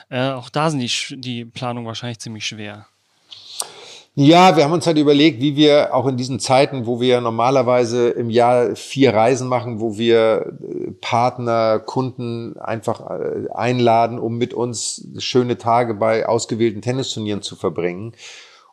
Äh, 0.10 0.32
auch 0.32 0.50
da 0.50 0.70
sind 0.70 0.80
die, 0.82 1.22
die 1.22 1.46
Planungen 1.46 1.88
wahrscheinlich 1.88 2.20
ziemlich 2.20 2.46
schwer. 2.46 2.88
Ja, 4.16 4.58
wir 4.58 4.64
haben 4.64 4.74
uns 4.74 4.88
halt 4.88 4.98
überlegt, 4.98 5.42
wie 5.42 5.56
wir 5.56 5.94
auch 5.94 6.08
in 6.08 6.18
diesen 6.18 6.40
Zeiten, 6.40 6.88
wo 6.88 7.00
wir 7.00 7.22
normalerweise 7.22 8.10
im 8.10 8.32
Jahr 8.32 8.76
vier 8.76 9.14
Reisen 9.14 9.48
machen, 9.48 9.80
wo 9.80 9.98
wir 9.98 10.54
äh, 10.60 10.92
Partner, 11.00 11.80
Kunden 11.80 12.58
einfach 12.58 13.00
äh, 13.10 13.48
einladen, 13.54 14.18
um 14.18 14.38
mit 14.38 14.54
uns 14.56 15.08
schöne 15.20 15.58
Tage 15.58 15.94
bei 15.94 16.28
ausgewählten 16.28 16.82
Tennisturnieren 16.82 17.44
zu 17.44 17.56
verbringen 17.56 18.14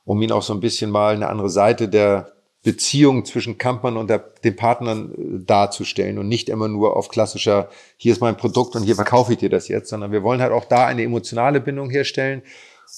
um 0.04 0.20
ihn 0.22 0.32
auch 0.32 0.42
so 0.42 0.52
ein 0.52 0.60
bisschen 0.60 0.90
mal 0.90 1.14
eine 1.14 1.28
andere 1.28 1.50
Seite 1.50 1.88
der 1.88 2.32
Beziehung 2.64 3.26
zwischen 3.26 3.58
Kampmann 3.58 3.96
und 3.96 4.08
der, 4.08 4.18
den 4.18 4.56
Partnern 4.56 5.12
äh, 5.12 5.44
darzustellen 5.44 6.18
und 6.18 6.28
nicht 6.28 6.48
immer 6.48 6.66
nur 6.66 6.96
auf 6.96 7.08
klassischer, 7.08 7.68
hier 7.96 8.12
ist 8.12 8.20
mein 8.20 8.36
Produkt 8.36 8.74
und 8.74 8.82
hier 8.82 8.96
verkaufe 8.96 9.34
ich 9.34 9.38
dir 9.38 9.50
das 9.50 9.68
jetzt, 9.68 9.90
sondern 9.90 10.10
wir 10.10 10.24
wollen 10.24 10.40
halt 10.40 10.50
auch 10.50 10.64
da 10.64 10.86
eine 10.86 11.02
emotionale 11.02 11.60
Bindung 11.60 11.90
herstellen. 11.90 12.42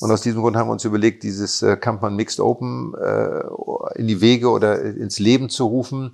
Und 0.00 0.10
aus 0.10 0.20
diesem 0.20 0.40
Grund 0.40 0.56
haben 0.56 0.68
wir 0.68 0.72
uns 0.72 0.84
überlegt, 0.84 1.22
dieses 1.22 1.62
äh, 1.62 1.76
Kampmann 1.76 2.16
Mixed 2.16 2.40
Open 2.40 2.94
äh, 2.94 3.98
in 3.98 4.06
die 4.06 4.20
Wege 4.20 4.50
oder 4.50 4.80
ins 4.80 5.18
Leben 5.18 5.48
zu 5.48 5.66
rufen. 5.66 6.12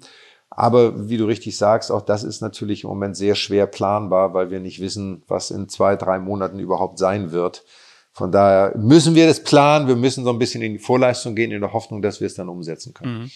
Aber 0.48 1.08
wie 1.08 1.16
du 1.16 1.26
richtig 1.26 1.56
sagst, 1.56 1.90
auch 1.90 2.02
das 2.02 2.24
ist 2.24 2.40
natürlich 2.40 2.84
im 2.84 2.90
Moment 2.90 3.16
sehr 3.16 3.34
schwer 3.34 3.66
planbar, 3.66 4.34
weil 4.34 4.50
wir 4.50 4.60
nicht 4.60 4.80
wissen, 4.80 5.22
was 5.28 5.50
in 5.50 5.68
zwei, 5.68 5.96
drei 5.96 6.18
Monaten 6.18 6.58
überhaupt 6.58 6.98
sein 6.98 7.32
wird. 7.32 7.64
Von 8.12 8.30
daher 8.30 8.76
müssen 8.76 9.14
wir 9.14 9.26
das 9.26 9.42
planen, 9.42 9.88
wir 9.88 9.96
müssen 9.96 10.24
so 10.24 10.30
ein 10.30 10.38
bisschen 10.38 10.62
in 10.62 10.74
die 10.74 10.78
Vorleistung 10.78 11.34
gehen, 11.34 11.50
in 11.50 11.60
der 11.60 11.72
Hoffnung, 11.72 12.02
dass 12.02 12.20
wir 12.20 12.26
es 12.26 12.34
dann 12.34 12.48
umsetzen 12.48 12.92
können. 12.92 13.22
Mhm. 13.22 13.30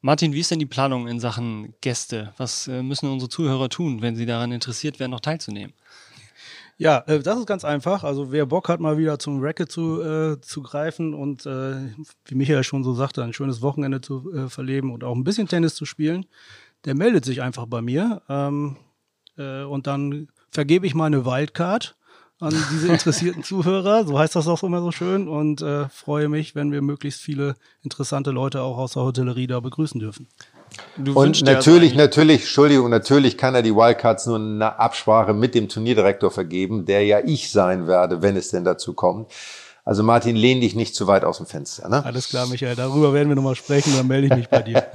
Martin, 0.00 0.32
wie 0.32 0.40
ist 0.40 0.50
denn 0.50 0.58
die 0.58 0.66
Planung 0.66 1.08
in 1.08 1.20
Sachen 1.20 1.74
Gäste? 1.80 2.32
Was 2.36 2.68
äh, 2.68 2.82
müssen 2.82 3.10
unsere 3.10 3.28
Zuhörer 3.28 3.68
tun, 3.68 4.02
wenn 4.02 4.14
sie 4.16 4.24
daran 4.24 4.52
interessiert 4.52 5.00
wären, 5.00 5.10
noch 5.10 5.20
teilzunehmen? 5.20 5.74
Ja, 6.78 7.02
äh, 7.06 7.20
das 7.20 7.38
ist 7.38 7.46
ganz 7.46 7.64
einfach. 7.64 8.04
Also 8.04 8.30
wer 8.32 8.46
Bock 8.46 8.68
hat, 8.68 8.80
mal 8.80 8.98
wieder 8.98 9.18
zum 9.18 9.40
Racket 9.40 9.70
zu, 9.70 10.02
äh, 10.02 10.40
zu 10.40 10.62
greifen 10.62 11.14
und 11.14 11.46
äh, 11.46 11.88
wie 12.26 12.34
Michael 12.34 12.64
schon 12.64 12.84
so 12.84 12.94
sagte, 12.94 13.24
ein 13.24 13.32
schönes 13.32 13.62
Wochenende 13.62 14.00
zu 14.00 14.32
äh, 14.32 14.48
verleben 14.48 14.92
und 14.92 15.02
auch 15.02 15.14
ein 15.14 15.24
bisschen 15.24 15.48
Tennis 15.48 15.74
zu 15.74 15.86
spielen, 15.86 16.26
der 16.84 16.94
meldet 16.94 17.24
sich 17.24 17.42
einfach 17.42 17.66
bei 17.66 17.80
mir. 17.82 18.22
Ähm, 18.28 18.76
äh, 19.38 19.62
und 19.62 19.86
dann 19.86 20.28
vergebe 20.50 20.86
ich 20.86 20.94
meine 20.94 21.24
Wildcard 21.24 21.96
an 22.40 22.54
diese 22.72 22.88
interessierten 22.88 23.42
Zuhörer, 23.44 24.06
so 24.06 24.18
heißt 24.18 24.36
das 24.36 24.48
auch 24.48 24.62
immer 24.62 24.80
so 24.80 24.92
schön, 24.92 25.28
und 25.28 25.62
äh, 25.62 25.88
freue 25.88 26.28
mich, 26.28 26.54
wenn 26.54 26.72
wir 26.72 26.82
möglichst 26.82 27.20
viele 27.20 27.56
interessante 27.82 28.30
Leute 28.30 28.62
auch 28.62 28.78
aus 28.78 28.92
der 28.92 29.02
Hotellerie 29.02 29.46
da 29.46 29.60
begrüßen 29.60 30.00
dürfen. 30.00 30.28
Du 30.96 31.14
und 31.14 31.42
natürlich, 31.42 31.94
natürlich, 31.94 32.42
Entschuldigung, 32.42 32.90
natürlich 32.90 33.38
kann 33.38 33.54
er 33.54 33.62
die 33.62 33.74
Wildcards 33.74 34.26
nur 34.26 34.36
eine 34.36 34.78
Absprache 34.78 35.32
mit 35.32 35.54
dem 35.54 35.68
Turnierdirektor 35.68 36.30
vergeben, 36.30 36.84
der 36.84 37.04
ja 37.04 37.20
ich 37.24 37.50
sein 37.50 37.86
werde, 37.86 38.20
wenn 38.20 38.36
es 38.36 38.50
denn 38.50 38.64
dazu 38.64 38.92
kommt. 38.92 39.30
Also 39.84 40.02
Martin, 40.02 40.34
lehn 40.34 40.60
dich 40.60 40.74
nicht 40.74 40.96
zu 40.96 41.06
weit 41.06 41.24
aus 41.24 41.36
dem 41.36 41.46
Fenster. 41.46 41.88
Ne? 41.88 42.04
Alles 42.04 42.28
klar, 42.28 42.48
Michael, 42.48 42.74
darüber 42.74 43.14
werden 43.14 43.28
wir 43.28 43.36
nochmal 43.36 43.54
sprechen, 43.54 43.94
dann 43.96 44.08
melde 44.08 44.26
ich 44.26 44.34
mich 44.34 44.48
bei 44.48 44.62
dir. 44.62 44.84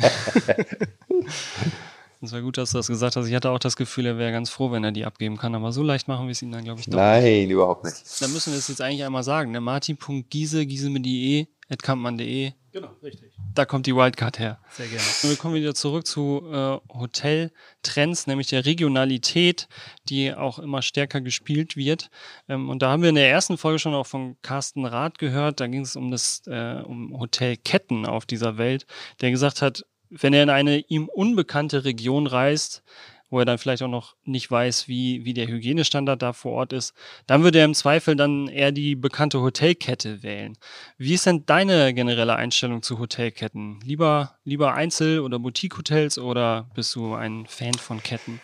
Es 2.23 2.31
war 2.33 2.41
gut, 2.41 2.57
dass 2.57 2.71
du 2.71 2.77
das 2.77 2.87
gesagt 2.87 3.15
hast. 3.15 3.27
Ich 3.27 3.33
hatte 3.33 3.49
auch 3.49 3.59
das 3.59 3.75
Gefühl, 3.75 4.05
er 4.05 4.17
wäre 4.17 4.31
ganz 4.31 4.51
froh, 4.51 4.71
wenn 4.71 4.83
er 4.83 4.91
die 4.91 5.05
abgeben 5.05 5.37
kann. 5.37 5.55
Aber 5.55 5.71
so 5.71 5.81
leicht 5.81 6.07
machen 6.07 6.27
wir 6.27 6.31
es 6.31 6.41
ihm 6.41 6.51
dann, 6.51 6.63
glaube 6.63 6.79
ich, 6.79 6.85
doch. 6.85 6.97
Nein, 6.97 7.49
überhaupt 7.49 7.83
nicht. 7.83 8.21
Dann 8.21 8.31
müssen 8.31 8.53
wir 8.53 8.59
es 8.59 8.67
jetzt 8.67 8.81
eigentlich 8.81 9.03
einmal 9.03 9.23
sagen. 9.23 9.51
Ne? 9.51 9.59
Martin.giese, 9.59 10.65
giese 10.67 10.89
mit 10.91 11.05
IE, 11.07 11.47
kampmann.de. 11.81 12.51
Genau, 12.73 12.89
richtig. 13.03 13.33
Da 13.53 13.65
kommt 13.65 13.85
die 13.85 13.95
Wildcard 13.95 14.39
her. 14.39 14.59
Sehr 14.69 14.87
gerne. 14.87 15.03
Und 15.23 15.29
wir 15.29 15.35
kommen 15.35 15.55
wieder 15.55 15.75
zurück 15.75 16.07
zu 16.07 16.41
äh, 16.49 16.77
Hoteltrends, 16.93 18.27
nämlich 18.27 18.47
der 18.47 18.65
Regionalität, 18.65 19.67
die 20.07 20.33
auch 20.33 20.57
immer 20.57 20.81
stärker 20.81 21.19
gespielt 21.19 21.75
wird. 21.75 22.09
Ähm, 22.47 22.69
und 22.69 22.81
da 22.81 22.91
haben 22.91 23.01
wir 23.01 23.09
in 23.09 23.15
der 23.15 23.29
ersten 23.29 23.57
Folge 23.57 23.79
schon 23.79 23.93
auch 23.93 24.07
von 24.07 24.37
Carsten 24.41 24.85
Rath 24.85 25.17
gehört. 25.17 25.59
Da 25.59 25.67
ging 25.67 25.81
es 25.81 25.97
um 25.97 26.11
das 26.11 26.43
äh, 26.47 26.81
um 26.85 27.19
Hotelketten 27.19 28.05
auf 28.05 28.25
dieser 28.25 28.57
Welt, 28.57 28.85
der 29.19 29.31
gesagt 29.31 29.61
hat, 29.61 29.83
wenn 30.11 30.33
er 30.33 30.43
in 30.43 30.49
eine 30.49 30.79
ihm 30.79 31.07
unbekannte 31.07 31.85
Region 31.85 32.27
reist, 32.27 32.83
wo 33.31 33.39
er 33.39 33.45
dann 33.45 33.57
vielleicht 33.57 33.81
auch 33.81 33.87
noch 33.87 34.15
nicht 34.25 34.51
weiß, 34.51 34.89
wie, 34.89 35.23
wie 35.23 35.33
der 35.33 35.47
Hygienestandard 35.47 36.21
da 36.21 36.33
vor 36.33 36.51
Ort 36.51 36.73
ist, 36.73 36.93
dann 37.27 37.43
würde 37.43 37.59
er 37.59 37.65
im 37.65 37.73
Zweifel 37.73 38.15
dann 38.17 38.49
eher 38.49 38.73
die 38.73 38.95
bekannte 38.95 39.41
Hotelkette 39.41 40.21
wählen. 40.21 40.57
Wie 40.97 41.13
ist 41.13 41.25
denn 41.25 41.45
deine 41.45 41.93
generelle 41.93 42.35
Einstellung 42.35 42.81
zu 42.83 42.99
Hotelketten? 42.99 43.79
Lieber, 43.85 44.35
lieber 44.43 44.73
Einzel- 44.73 45.21
oder 45.21 45.39
Boutique-Hotels 45.39 46.19
oder 46.19 46.69
bist 46.75 46.93
du 46.95 47.13
ein 47.13 47.45
Fan 47.47 47.73
von 47.73 48.03
Ketten? 48.03 48.41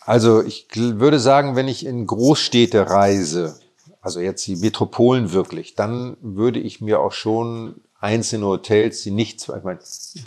Also 0.00 0.42
ich 0.42 0.66
würde 0.74 1.20
sagen, 1.20 1.54
wenn 1.54 1.68
ich 1.68 1.86
in 1.86 2.04
Großstädte 2.04 2.90
reise, 2.90 3.60
also 4.00 4.18
jetzt 4.18 4.44
die 4.44 4.56
Metropolen 4.56 5.32
wirklich, 5.32 5.76
dann 5.76 6.16
würde 6.20 6.58
ich 6.58 6.80
mir 6.80 6.98
auch 6.98 7.12
schon 7.12 7.80
einzelne 8.00 8.46
Hotels, 8.46 9.02
die 9.02 9.10
nicht, 9.10 9.42
ich 9.42 9.62
meine, 9.62 9.78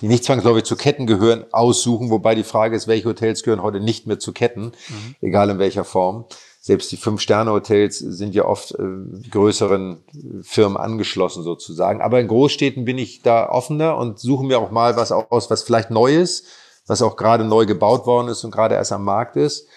die 0.01 0.07
nicht 0.07 0.23
zwangsläufig 0.23 0.63
zu 0.63 0.75
Ketten 0.75 1.07
gehören, 1.07 1.45
aussuchen, 1.51 2.11
wobei 2.11 2.35
die 2.35 2.43
Frage 2.43 2.75
ist, 2.75 2.87
welche 2.87 3.09
Hotels 3.09 3.43
gehören 3.43 3.63
heute 3.63 3.79
nicht 3.79 4.05
mehr 4.05 4.19
zu 4.19 4.31
Ketten, 4.31 4.65
mhm. 4.87 5.15
egal 5.21 5.49
in 5.49 5.59
welcher 5.59 5.83
Form. 5.83 6.25
Selbst 6.61 6.91
die 6.91 6.97
Fünf-Sterne-Hotels 6.97 7.99
sind 7.99 8.35
ja 8.35 8.45
oft 8.45 8.71
äh, 8.71 9.29
größeren 9.29 10.03
Firmen 10.43 10.77
angeschlossen 10.77 11.43
sozusagen. 11.43 12.01
Aber 12.01 12.21
in 12.21 12.27
Großstädten 12.29 12.85
bin 12.85 12.97
ich 12.97 13.21
da 13.21 13.49
offener 13.49 13.97
und 13.97 14.19
suche 14.19 14.45
mir 14.45 14.59
auch 14.59 14.71
mal 14.71 14.95
was 14.95 15.11
aus, 15.11 15.49
was 15.49 15.63
vielleicht 15.63 15.91
neu 15.91 16.15
ist, 16.15 16.45
was 16.87 17.01
auch 17.01 17.17
gerade 17.17 17.43
neu 17.43 17.65
gebaut 17.65 18.05
worden 18.05 18.29
ist 18.29 18.45
und 18.45 18.51
gerade 18.51 18.75
erst 18.75 18.93
am 18.93 19.03
Markt 19.03 19.35
ist 19.35 19.67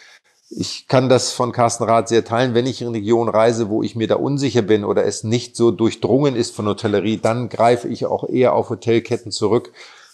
ich 0.49 0.87
kann 0.87 1.09
das 1.09 1.33
von 1.33 1.53
Carsten 1.53 1.85
Rath 1.85 2.09
sehr 2.09 2.25
teilen. 2.25 2.55
Wenn 2.55 2.67
ich 2.67 2.81
in 2.81 2.89
Regionen 2.89 3.29
reise, 3.29 3.69
wo 3.69 3.83
ich 3.83 3.97
mir 3.97 4.07
da 4.07 4.15
unsicher 4.15 4.63
bin 4.63 4.85
oder 4.85 5.05
es 5.05 5.25
nicht 5.25 5.57
so 5.57 5.71
durchdrungen 5.71 6.37
ist 6.37 6.55
von 6.55 6.67
Hotellerie, 6.67 7.19
dann 7.19 7.49
greife 7.49 7.89
ich 7.89 8.07
auch 8.07 8.29
eher 8.29 8.55
auf 8.55 8.71
Hotelketten 8.71 9.33
zurück, 9.33 9.73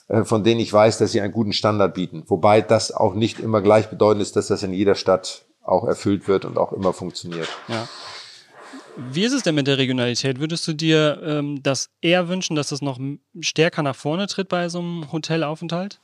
äh, 0.09 0.25
von 0.25 0.42
denen 0.42 0.61
ich 0.61 0.73
weiß, 0.73 0.99
dass 0.99 1.12
sie 1.12 1.21
einen 1.21 1.33
guten 1.33 1.53
Standard 1.53 1.95
bieten. 1.95 2.25
Wobei 2.27 2.62
das 2.62 2.92
auch 2.92 3.14
nicht 3.14 3.40
immer 3.40 3.61
gleichbedeutend 3.61 4.23
ist, 4.23 4.37
dass 4.37 4.47
das 4.47 4.62
in 4.62 4.73
jeder 4.73 4.95
Stadt 4.95 5.45
auch 5.62 5.85
erfüllt 5.85 6.27
wird 6.29 6.45
und 6.45 6.59
auch 6.59 6.73
immer 6.73 6.92
funktioniert. 6.92 7.49
Ja. 7.68 7.87
Wie 8.97 9.25
ist 9.25 9.33
es 9.33 9.42
denn 9.42 9.55
mit 9.55 9.66
der 9.66 9.79
Regionalität? 9.79 10.40
Würdest 10.40 10.66
du 10.66 10.73
dir 10.73 11.21
ähm, 11.25 11.62
das 11.62 11.90
eher 12.01 12.29
wünschen, 12.29 12.57
dass 12.57 12.68
das 12.68 12.83
noch 12.83 12.99
stärker 13.40 13.83
nach 13.83 13.97
vorne 13.97 14.27
tritt 14.27 14.49
bei 14.49 14.68
so 14.68 14.81
einem 14.81 15.12
Hotelaufenthalt? 15.12 16.01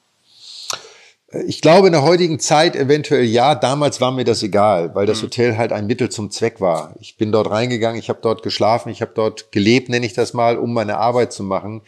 Ich 1.30 1.60
glaube 1.60 1.88
in 1.88 1.92
der 1.92 2.04
heutigen 2.04 2.40
Zeit 2.40 2.74
eventuell 2.74 3.24
ja. 3.24 3.54
Damals 3.54 4.00
war 4.00 4.12
mir 4.12 4.24
das 4.24 4.42
egal, 4.42 4.94
weil 4.94 5.04
das 5.04 5.18
mhm. 5.18 5.26
Hotel 5.26 5.58
halt 5.58 5.72
ein 5.72 5.86
Mittel 5.86 6.08
zum 6.08 6.30
Zweck 6.30 6.60
war. 6.60 6.94
Ich 7.00 7.18
bin 7.18 7.32
dort 7.32 7.50
reingegangen, 7.50 7.98
ich 7.98 8.08
habe 8.08 8.20
dort 8.22 8.42
geschlafen, 8.42 8.88
ich 8.88 9.02
habe 9.02 9.12
dort 9.14 9.52
gelebt, 9.52 9.90
nenne 9.90 10.06
ich 10.06 10.14
das 10.14 10.32
mal, 10.32 10.56
um 10.56 10.72
meine 10.72 10.96
Arbeit 10.96 11.34
zu 11.34 11.42
machen. 11.42 11.82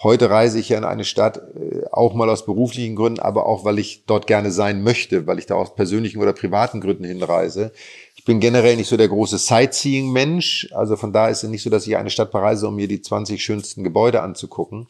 Heute 0.00 0.30
reise 0.30 0.60
ich 0.60 0.68
ja 0.68 0.78
in 0.78 0.84
eine 0.84 1.04
Stadt, 1.04 1.38
äh, 1.38 1.86
auch 1.90 2.14
mal 2.14 2.30
aus 2.30 2.46
beruflichen 2.46 2.94
Gründen, 2.94 3.20
aber 3.20 3.46
auch, 3.46 3.64
weil 3.64 3.80
ich 3.80 4.04
dort 4.06 4.28
gerne 4.28 4.52
sein 4.52 4.82
möchte, 4.82 5.26
weil 5.26 5.38
ich 5.38 5.46
da 5.46 5.54
aus 5.54 5.74
persönlichen 5.74 6.20
oder 6.20 6.32
privaten 6.32 6.80
Gründen 6.80 7.04
hinreise. 7.04 7.72
Ich 8.14 8.24
bin 8.24 8.38
generell 8.38 8.76
nicht 8.76 8.88
so 8.88 8.96
der 8.96 9.08
große 9.08 9.38
Sightseeing-Mensch. 9.38 10.68
Also 10.72 10.96
von 10.96 11.12
daher 11.12 11.30
ist 11.30 11.42
es 11.42 11.50
nicht 11.50 11.62
so, 11.62 11.70
dass 11.70 11.86
ich 11.86 11.96
eine 11.96 12.10
Stadt 12.10 12.30
bereise, 12.30 12.68
um 12.68 12.76
mir 12.76 12.86
die 12.86 13.02
20 13.02 13.42
schönsten 13.42 13.82
Gebäude 13.82 14.22
anzugucken. 14.22 14.86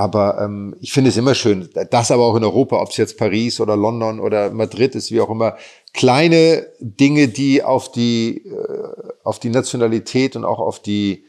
Aber 0.00 0.40
ähm, 0.40 0.74
ich 0.80 0.94
finde 0.94 1.10
es 1.10 1.18
immer 1.18 1.34
schön, 1.34 1.68
das 1.90 2.10
aber 2.10 2.24
auch 2.24 2.34
in 2.34 2.42
Europa, 2.42 2.80
ob 2.80 2.88
es 2.88 2.96
jetzt 2.96 3.18
Paris 3.18 3.60
oder 3.60 3.76
London 3.76 4.18
oder 4.18 4.50
Madrid 4.50 4.94
ist, 4.94 5.10
wie 5.10 5.20
auch 5.20 5.28
immer, 5.28 5.58
kleine 5.92 6.66
Dinge, 6.80 7.28
die 7.28 7.62
auf 7.62 7.92
die, 7.92 8.46
äh, 8.46 9.12
auf 9.24 9.40
die 9.40 9.50
Nationalität 9.50 10.36
und 10.36 10.46
auch 10.46 10.58
auf 10.58 10.80
die, 10.80 11.26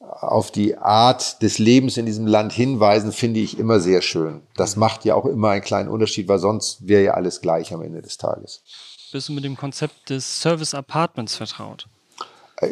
auf 0.00 0.50
die 0.50 0.76
Art 0.76 1.42
des 1.42 1.60
Lebens 1.60 1.96
in 1.96 2.06
diesem 2.06 2.26
Land 2.26 2.52
hinweisen, 2.52 3.12
finde 3.12 3.38
ich 3.38 3.56
immer 3.56 3.78
sehr 3.78 4.02
schön. 4.02 4.42
Das 4.56 4.74
mhm. 4.74 4.80
macht 4.80 5.04
ja 5.04 5.14
auch 5.14 5.24
immer 5.24 5.50
einen 5.50 5.62
kleinen 5.62 5.88
Unterschied, 5.88 6.26
weil 6.26 6.40
sonst 6.40 6.88
wäre 6.88 7.04
ja 7.04 7.14
alles 7.14 7.40
gleich 7.40 7.72
am 7.72 7.82
Ende 7.82 8.02
des 8.02 8.16
Tages. 8.16 8.64
Bist 9.12 9.28
du 9.28 9.32
mit 9.32 9.44
dem 9.44 9.56
Konzept 9.56 10.10
des 10.10 10.40
Service 10.40 10.74
Apartments 10.74 11.36
vertraut? 11.36 11.86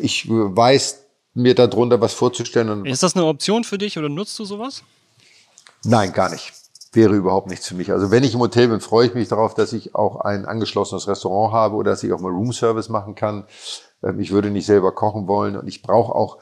Ich 0.02 0.28
weiß 0.28 1.04
mir 1.34 1.54
darunter 1.54 2.00
was 2.00 2.14
vorzustellen. 2.14 2.84
ist 2.84 3.04
das 3.04 3.14
eine 3.14 3.26
Option 3.26 3.62
für 3.62 3.78
dich 3.78 3.96
oder 3.96 4.08
nutzt 4.08 4.36
du 4.40 4.44
sowas? 4.44 4.82
Nein, 5.86 6.12
gar 6.12 6.30
nicht. 6.30 6.52
Wäre 6.92 7.14
überhaupt 7.14 7.48
nichts 7.48 7.68
für 7.68 7.74
mich. 7.74 7.92
Also 7.92 8.10
wenn 8.10 8.24
ich 8.24 8.34
im 8.34 8.40
Hotel 8.40 8.68
bin, 8.68 8.80
freue 8.80 9.06
ich 9.06 9.14
mich 9.14 9.28
darauf, 9.28 9.54
dass 9.54 9.72
ich 9.72 9.94
auch 9.94 10.20
ein 10.20 10.46
angeschlossenes 10.46 11.08
Restaurant 11.08 11.52
habe 11.52 11.76
oder 11.76 11.92
dass 11.92 12.02
ich 12.02 12.12
auch 12.12 12.20
mal 12.20 12.32
Roomservice 12.32 12.88
machen 12.88 13.14
kann. 13.14 13.44
Ähm, 14.02 14.18
ich 14.18 14.32
würde 14.32 14.50
nicht 14.50 14.66
selber 14.66 14.92
kochen 14.92 15.28
wollen 15.28 15.56
und 15.56 15.68
ich 15.68 15.82
brauche 15.82 16.14
auch 16.14 16.38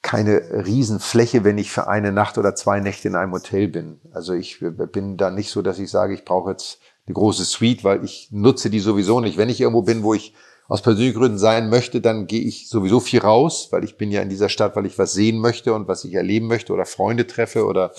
keine 0.00 0.40
Riesenfläche, 0.64 1.44
wenn 1.44 1.58
ich 1.58 1.70
für 1.70 1.88
eine 1.88 2.12
Nacht 2.12 2.38
oder 2.38 2.54
zwei 2.54 2.80
Nächte 2.80 3.08
in 3.08 3.16
einem 3.16 3.32
Hotel 3.32 3.68
bin. 3.68 4.00
Also 4.12 4.32
ich 4.32 4.60
bin 4.60 5.16
da 5.16 5.30
nicht 5.30 5.50
so, 5.50 5.60
dass 5.60 5.78
ich 5.78 5.90
sage, 5.90 6.14
ich 6.14 6.24
brauche 6.24 6.50
jetzt 6.50 6.78
eine 7.06 7.14
große 7.14 7.44
Suite, 7.44 7.84
weil 7.84 8.04
ich 8.04 8.28
nutze 8.30 8.70
die 8.70 8.80
sowieso 8.80 9.20
nicht. 9.20 9.36
Wenn 9.36 9.48
ich 9.48 9.60
irgendwo 9.60 9.82
bin, 9.82 10.04
wo 10.04 10.14
ich 10.14 10.34
aus 10.68 10.82
persönlichen 10.82 11.18
Gründen 11.18 11.38
sein 11.38 11.68
möchte, 11.68 12.00
dann 12.00 12.26
gehe 12.26 12.42
ich 12.42 12.68
sowieso 12.68 13.00
viel 13.00 13.20
raus, 13.20 13.68
weil 13.70 13.84
ich 13.84 13.96
bin 13.96 14.12
ja 14.12 14.22
in 14.22 14.28
dieser 14.28 14.48
Stadt, 14.48 14.76
weil 14.76 14.86
ich 14.86 14.98
was 14.98 15.14
sehen 15.14 15.38
möchte 15.38 15.74
und 15.74 15.88
was 15.88 16.04
ich 16.04 16.14
erleben 16.14 16.46
möchte 16.46 16.72
oder 16.72 16.86
Freunde 16.86 17.26
treffe 17.26 17.66
oder 17.66 17.92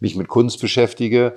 mich 0.00 0.16
mit 0.16 0.28
Kunst 0.28 0.60
beschäftige 0.60 1.34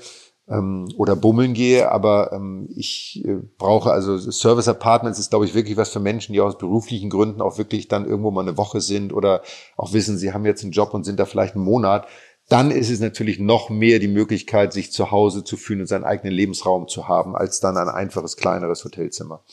ähm, 0.47 0.89
oder 0.97 1.15
bummeln 1.15 1.53
gehe, 1.53 1.91
aber 1.91 2.33
ähm, 2.33 2.67
ich 2.75 3.23
äh, 3.25 3.37
brauche 3.57 3.91
also 3.91 4.17
Service 4.17 4.67
Apartments 4.67 5.19
ist, 5.19 5.29
glaube 5.29 5.45
ich, 5.45 5.53
wirklich 5.53 5.77
was 5.77 5.89
für 5.89 5.99
Menschen, 5.99 6.33
die 6.33 6.41
aus 6.41 6.57
beruflichen 6.57 7.09
Gründen 7.09 7.41
auch 7.41 7.57
wirklich 7.57 7.87
dann 7.87 8.05
irgendwo 8.05 8.31
mal 8.31 8.41
eine 8.41 8.57
Woche 8.57 8.81
sind 8.81 9.13
oder 9.13 9.41
auch 9.77 9.93
wissen, 9.93 10.17
sie 10.17 10.33
haben 10.33 10.45
jetzt 10.45 10.63
einen 10.63 10.71
Job 10.71 10.93
und 10.93 11.03
sind 11.03 11.19
da 11.19 11.25
vielleicht 11.25 11.55
einen 11.55 11.63
Monat. 11.63 12.07
Dann 12.49 12.71
ist 12.71 12.89
es 12.89 12.99
natürlich 12.99 13.39
noch 13.39 13.69
mehr 13.69 13.99
die 13.99 14.09
Möglichkeit, 14.09 14.73
sich 14.73 14.91
zu 14.91 15.11
Hause 15.11 15.45
zu 15.45 15.55
fühlen 15.55 15.81
und 15.81 15.87
seinen 15.87 16.03
eigenen 16.03 16.33
Lebensraum 16.33 16.89
zu 16.89 17.07
haben, 17.07 17.37
als 17.37 17.61
dann 17.61 17.77
ein 17.77 17.87
einfaches, 17.87 18.35
kleineres 18.35 18.83
Hotelzimmer. 18.83 19.45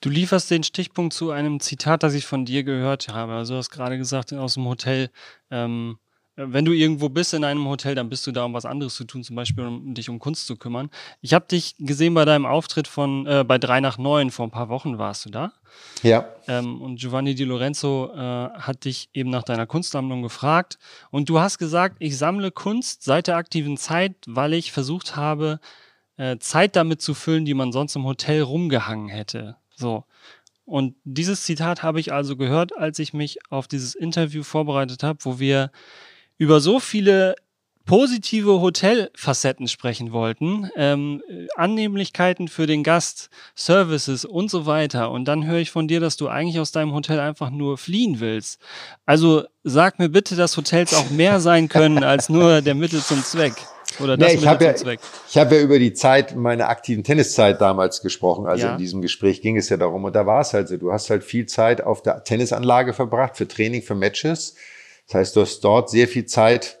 Du 0.00 0.10
lieferst 0.10 0.50
den 0.50 0.64
Stichpunkt 0.64 1.14
zu 1.14 1.30
einem 1.30 1.60
Zitat, 1.60 2.02
das 2.02 2.12
ich 2.12 2.26
von 2.26 2.44
dir 2.44 2.64
gehört 2.64 3.08
habe. 3.08 3.32
Also 3.32 3.54
du 3.54 3.58
hast 3.58 3.70
gerade 3.70 3.96
gesagt, 3.96 4.34
aus 4.34 4.54
dem 4.54 4.66
Hotel, 4.66 5.10
ähm, 5.50 5.96
wenn 6.36 6.64
du 6.64 6.72
irgendwo 6.72 7.08
bist 7.08 7.32
in 7.32 7.44
einem 7.44 7.66
Hotel, 7.68 7.94
dann 7.94 8.08
bist 8.08 8.26
du 8.26 8.32
da, 8.32 8.44
um 8.44 8.54
was 8.54 8.64
anderes 8.64 8.96
zu 8.96 9.04
tun, 9.04 9.22
zum 9.22 9.36
Beispiel 9.36 9.64
um 9.64 9.94
dich 9.94 10.08
um 10.08 10.18
Kunst 10.18 10.46
zu 10.46 10.56
kümmern. 10.56 10.90
Ich 11.20 11.32
habe 11.32 11.46
dich 11.46 11.76
gesehen 11.78 12.14
bei 12.14 12.24
deinem 12.24 12.44
Auftritt 12.44 12.88
von 12.88 13.26
äh, 13.26 13.44
bei 13.46 13.58
3 13.58 13.80
nach 13.80 13.98
9, 13.98 14.30
vor 14.30 14.46
ein 14.46 14.50
paar 14.50 14.68
Wochen 14.68 14.98
warst 14.98 15.24
du 15.26 15.30
da. 15.30 15.52
Ja. 16.02 16.28
Ähm, 16.48 16.82
und 16.82 16.96
Giovanni 16.96 17.34
Di 17.34 17.44
Lorenzo 17.44 18.12
äh, 18.14 18.18
hat 18.18 18.84
dich 18.84 19.10
eben 19.12 19.30
nach 19.30 19.44
deiner 19.44 19.66
Kunstsammlung 19.66 20.22
gefragt. 20.22 20.78
Und 21.10 21.28
du 21.28 21.38
hast 21.38 21.58
gesagt, 21.58 21.96
ich 22.00 22.18
sammle 22.18 22.50
Kunst 22.50 23.04
seit 23.04 23.28
der 23.28 23.36
aktiven 23.36 23.76
Zeit, 23.76 24.14
weil 24.26 24.54
ich 24.54 24.72
versucht 24.72 25.14
habe, 25.14 25.60
äh, 26.16 26.38
Zeit 26.38 26.74
damit 26.74 27.00
zu 27.00 27.14
füllen, 27.14 27.44
die 27.44 27.54
man 27.54 27.70
sonst 27.70 27.94
im 27.94 28.04
Hotel 28.04 28.42
rumgehangen 28.42 29.08
hätte. 29.08 29.56
So. 29.76 30.04
Und 30.64 30.96
dieses 31.04 31.44
Zitat 31.44 31.82
habe 31.82 32.00
ich 32.00 32.12
also 32.12 32.36
gehört, 32.36 32.76
als 32.76 32.98
ich 32.98 33.12
mich 33.12 33.38
auf 33.50 33.68
dieses 33.68 33.94
Interview 33.94 34.42
vorbereitet 34.42 35.02
habe, 35.02 35.18
wo 35.22 35.38
wir 35.38 35.70
über 36.38 36.60
so 36.60 36.80
viele 36.80 37.36
positive 37.86 38.60
Hotelfacetten 38.60 39.68
sprechen 39.68 40.12
wollten, 40.12 40.70
ähm, 40.76 41.22
Annehmlichkeiten 41.54 42.48
für 42.48 42.66
den 42.66 42.82
Gast, 42.82 43.28
Services 43.54 44.24
und 44.24 44.50
so 44.50 44.64
weiter. 44.64 45.10
Und 45.10 45.26
dann 45.26 45.46
höre 45.46 45.58
ich 45.58 45.70
von 45.70 45.86
dir, 45.86 46.00
dass 46.00 46.16
du 46.16 46.28
eigentlich 46.28 46.58
aus 46.60 46.72
deinem 46.72 46.94
Hotel 46.94 47.20
einfach 47.20 47.50
nur 47.50 47.76
fliehen 47.76 48.20
willst. 48.20 48.58
Also 49.04 49.44
sag 49.64 49.98
mir 49.98 50.08
bitte, 50.08 50.34
dass 50.34 50.56
Hotels 50.56 50.94
auch 50.94 51.10
mehr 51.10 51.40
sein 51.40 51.68
können 51.68 52.04
als 52.04 52.28
nur 52.28 52.62
der 52.62 52.74
Mittel 52.74 53.00
zum 53.00 53.22
Zweck. 53.22 53.54
Oder 54.00 54.16
das 54.16 54.32
nee, 54.32 54.38
ich 54.38 54.46
habe 54.46 54.64
ja, 54.64 54.74
ich 54.74 55.36
hab 55.36 55.52
ja 55.52 55.60
über 55.60 55.78
die 55.78 55.92
Zeit, 55.92 56.34
meine 56.34 56.66
aktiven 56.66 57.04
Tenniszeit 57.04 57.60
damals 57.60 58.00
gesprochen. 58.00 58.46
Also 58.46 58.66
ja. 58.66 58.72
in 58.72 58.78
diesem 58.78 59.02
Gespräch 59.02 59.40
ging 59.40 59.56
es 59.56 59.68
ja 59.68 59.76
darum. 59.76 60.04
Und 60.04 60.16
da 60.16 60.26
war 60.26 60.40
es 60.40 60.52
halt 60.54 60.68
so, 60.68 60.76
du 60.78 60.90
hast 60.92 61.10
halt 61.10 61.22
viel 61.22 61.46
Zeit 61.46 61.82
auf 61.82 62.02
der 62.02 62.24
Tennisanlage 62.24 62.92
verbracht 62.92 63.36
für 63.36 63.46
Training, 63.46 63.82
für 63.82 63.94
Matches. 63.94 64.56
Das 65.06 65.14
heißt, 65.14 65.36
du 65.36 65.42
hast 65.42 65.60
dort 65.60 65.90
sehr 65.90 66.08
viel 66.08 66.26
Zeit 66.26 66.78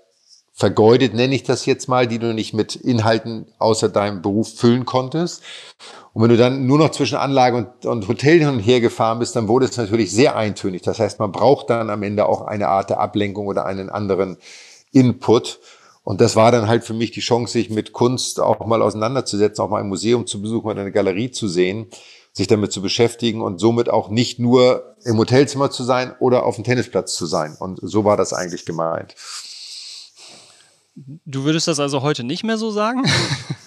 vergeudet, 0.56 1.14
nenne 1.14 1.34
ich 1.34 1.42
das 1.42 1.66
jetzt 1.66 1.88
mal, 1.88 2.06
die 2.06 2.20
du 2.20 2.32
nicht 2.32 2.54
mit 2.54 2.76
Inhalten 2.76 3.46
außer 3.58 3.88
deinem 3.88 4.22
Beruf 4.22 4.54
füllen 4.54 4.84
konntest. 4.84 5.42
Und 6.12 6.22
wenn 6.22 6.30
du 6.30 6.36
dann 6.36 6.66
nur 6.66 6.78
noch 6.78 6.90
zwischen 6.90 7.16
Anlage 7.16 7.56
und, 7.56 7.86
und 7.86 8.06
Hotel 8.06 8.38
hin 8.38 8.48
und 8.48 8.60
her 8.60 8.80
gefahren 8.80 9.18
bist, 9.18 9.34
dann 9.34 9.48
wurde 9.48 9.64
es 9.64 9.76
natürlich 9.76 10.12
sehr 10.12 10.36
eintönig. 10.36 10.82
Das 10.82 11.00
heißt, 11.00 11.18
man 11.18 11.32
braucht 11.32 11.70
dann 11.70 11.90
am 11.90 12.04
Ende 12.04 12.26
auch 12.26 12.42
eine 12.42 12.68
Art 12.68 12.90
der 12.90 13.00
Ablenkung 13.00 13.48
oder 13.48 13.66
einen 13.66 13.90
anderen 13.90 14.36
Input. 14.92 15.58
Und 16.04 16.20
das 16.20 16.36
war 16.36 16.52
dann 16.52 16.68
halt 16.68 16.84
für 16.84 16.94
mich 16.94 17.10
die 17.10 17.20
Chance, 17.20 17.54
sich 17.54 17.70
mit 17.70 17.92
Kunst 17.92 18.38
auch 18.38 18.64
mal 18.64 18.80
auseinanderzusetzen, 18.80 19.64
auch 19.64 19.70
mal 19.70 19.80
ein 19.80 19.88
Museum 19.88 20.26
zu 20.26 20.40
besuchen 20.40 20.68
oder 20.68 20.82
eine 20.82 20.92
Galerie 20.92 21.32
zu 21.32 21.48
sehen, 21.48 21.88
sich 22.36 22.48
damit 22.48 22.72
zu 22.72 22.82
beschäftigen 22.82 23.40
und 23.40 23.60
somit 23.60 23.88
auch 23.88 24.10
nicht 24.10 24.40
nur 24.40 24.96
im 25.04 25.18
Hotelzimmer 25.18 25.70
zu 25.70 25.84
sein 25.84 26.14
oder 26.18 26.44
auf 26.44 26.56
dem 26.56 26.64
Tennisplatz 26.64 27.14
zu 27.14 27.26
sein. 27.26 27.56
Und 27.58 27.78
so 27.80 28.04
war 28.04 28.16
das 28.16 28.32
eigentlich 28.32 28.66
gemeint. 28.66 29.14
Du 30.96 31.44
würdest 31.44 31.68
das 31.68 31.80
also 31.80 32.02
heute 32.02 32.24
nicht 32.24 32.44
mehr 32.44 32.58
so 32.58 32.70
sagen? 32.70 33.04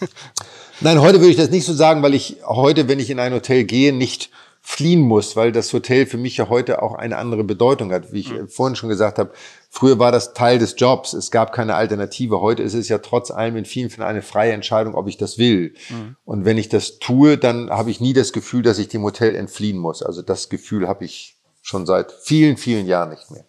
Nein, 0.82 1.02
heute 1.02 1.20
würde 1.20 1.32
ich 1.32 1.38
das 1.38 1.50
nicht 1.50 1.66
so 1.66 1.74
sagen, 1.74 2.04
weil 2.04 2.14
ich 2.14 2.38
heute, 2.46 2.88
wenn 2.88 3.00
ich 3.00 3.10
in 3.10 3.20
ein 3.20 3.34
Hotel 3.34 3.64
gehe, 3.64 3.94
nicht 3.94 4.30
fliehen 4.70 5.00
muss, 5.00 5.38
weil 5.38 5.54
das 5.54 5.72
Hotel 5.72 6.06
für 6.06 6.18
mich 6.18 6.36
ja 6.36 6.50
heute 6.50 6.82
auch 6.82 6.94
eine 6.94 7.16
andere 7.16 7.46
Bedeutung 7.46 7.94
hat. 7.94 8.12
Wie 8.12 8.20
ich 8.20 8.34
mhm. 8.34 8.50
vorhin 8.50 8.76
schon 8.76 8.90
gesagt 8.90 9.18
habe, 9.18 9.32
früher 9.70 9.98
war 9.98 10.12
das 10.12 10.34
Teil 10.34 10.60
des 10.60 10.76
Jobs, 10.78 11.14
es 11.14 11.32
gab 11.32 11.54
keine 11.54 11.76
Alternative. 11.76 12.42
Heute 12.42 12.64
ist 12.64 12.74
es 12.74 12.90
ja 12.90 12.98
trotz 12.98 13.32
allem 13.32 13.56
in 13.56 13.64
vielen 13.64 13.90
Fällen 13.90 14.06
eine 14.06 14.22
freie 14.22 14.52
Entscheidung, 14.52 14.94
ob 14.96 15.08
ich 15.08 15.16
das 15.16 15.38
will. 15.38 15.74
Mhm. 15.90 16.18
Und 16.26 16.44
wenn 16.44 16.58
ich 16.58 16.68
das 16.68 17.00
tue, 17.00 17.38
dann 17.38 17.70
habe 17.70 17.92
ich 17.92 18.02
nie 18.02 18.12
das 18.12 18.34
Gefühl, 18.34 18.62
dass 18.62 18.78
ich 18.78 18.90
dem 18.90 19.04
Hotel 19.04 19.38
entfliehen 19.38 19.78
muss. 19.78 20.04
Also 20.04 20.22
das 20.22 20.50
Gefühl 20.50 20.90
habe 20.90 21.06
ich 21.06 21.38
schon 21.62 21.86
seit 21.86 22.12
vielen, 22.12 22.58
vielen 22.58 22.88
Jahren 22.88 23.12
nicht 23.12 23.32
mehr. 23.32 23.46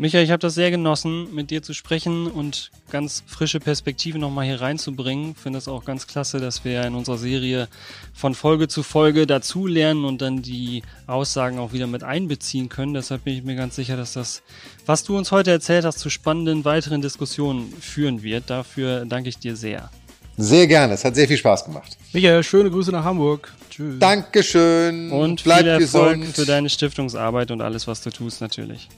Michael, 0.00 0.22
ich 0.22 0.30
habe 0.30 0.38
das 0.38 0.54
sehr 0.54 0.70
genossen, 0.70 1.34
mit 1.34 1.50
dir 1.50 1.60
zu 1.60 1.74
sprechen 1.74 2.28
und 2.28 2.70
ganz 2.92 3.24
frische 3.26 3.58
Perspektive 3.58 4.20
nochmal 4.20 4.46
hier 4.46 4.60
reinzubringen. 4.60 5.34
Finde 5.34 5.58
es 5.58 5.66
auch 5.66 5.84
ganz 5.84 6.06
klasse, 6.06 6.38
dass 6.38 6.64
wir 6.64 6.84
in 6.84 6.94
unserer 6.94 7.18
Serie 7.18 7.66
von 8.14 8.36
Folge 8.36 8.68
zu 8.68 8.84
Folge 8.84 9.26
dazulernen 9.26 10.04
und 10.04 10.22
dann 10.22 10.40
die 10.40 10.84
Aussagen 11.08 11.58
auch 11.58 11.72
wieder 11.72 11.88
mit 11.88 12.04
einbeziehen 12.04 12.68
können. 12.68 12.94
Deshalb 12.94 13.24
bin 13.24 13.34
ich 13.34 13.42
mir 13.42 13.56
ganz 13.56 13.74
sicher, 13.74 13.96
dass 13.96 14.12
das, 14.12 14.42
was 14.86 15.02
du 15.02 15.18
uns 15.18 15.32
heute 15.32 15.50
erzählt 15.50 15.84
hast, 15.84 15.98
zu 15.98 16.10
spannenden 16.10 16.64
weiteren 16.64 17.02
Diskussionen 17.02 17.72
führen 17.80 18.22
wird. 18.22 18.50
Dafür 18.50 19.04
danke 19.04 19.30
ich 19.30 19.38
dir 19.38 19.56
sehr. 19.56 19.90
Sehr 20.36 20.68
gerne, 20.68 20.94
es 20.94 21.04
hat 21.04 21.16
sehr 21.16 21.26
viel 21.26 21.38
Spaß 21.38 21.64
gemacht. 21.64 21.98
Michael, 22.12 22.44
schöne 22.44 22.70
Grüße 22.70 22.92
nach 22.92 23.02
Hamburg. 23.02 23.52
Tschüss. 23.68 23.98
Dankeschön. 23.98 25.10
Und 25.10 25.42
Bleib 25.42 25.62
viel 25.62 25.68
Erfolg 25.70 26.18
gesund. 26.20 26.36
für 26.36 26.46
deine 26.46 26.70
Stiftungsarbeit 26.70 27.50
und 27.50 27.60
alles, 27.62 27.88
was 27.88 28.00
du 28.00 28.10
tust, 28.10 28.40
natürlich. 28.40 28.88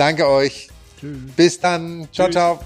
Danke 0.00 0.26
euch. 0.26 0.68
Tschüss. 0.98 1.18
Bis 1.36 1.60
dann. 1.60 2.08
Ciao, 2.10 2.28
Tschüss. 2.28 2.34
ciao. 2.34 2.60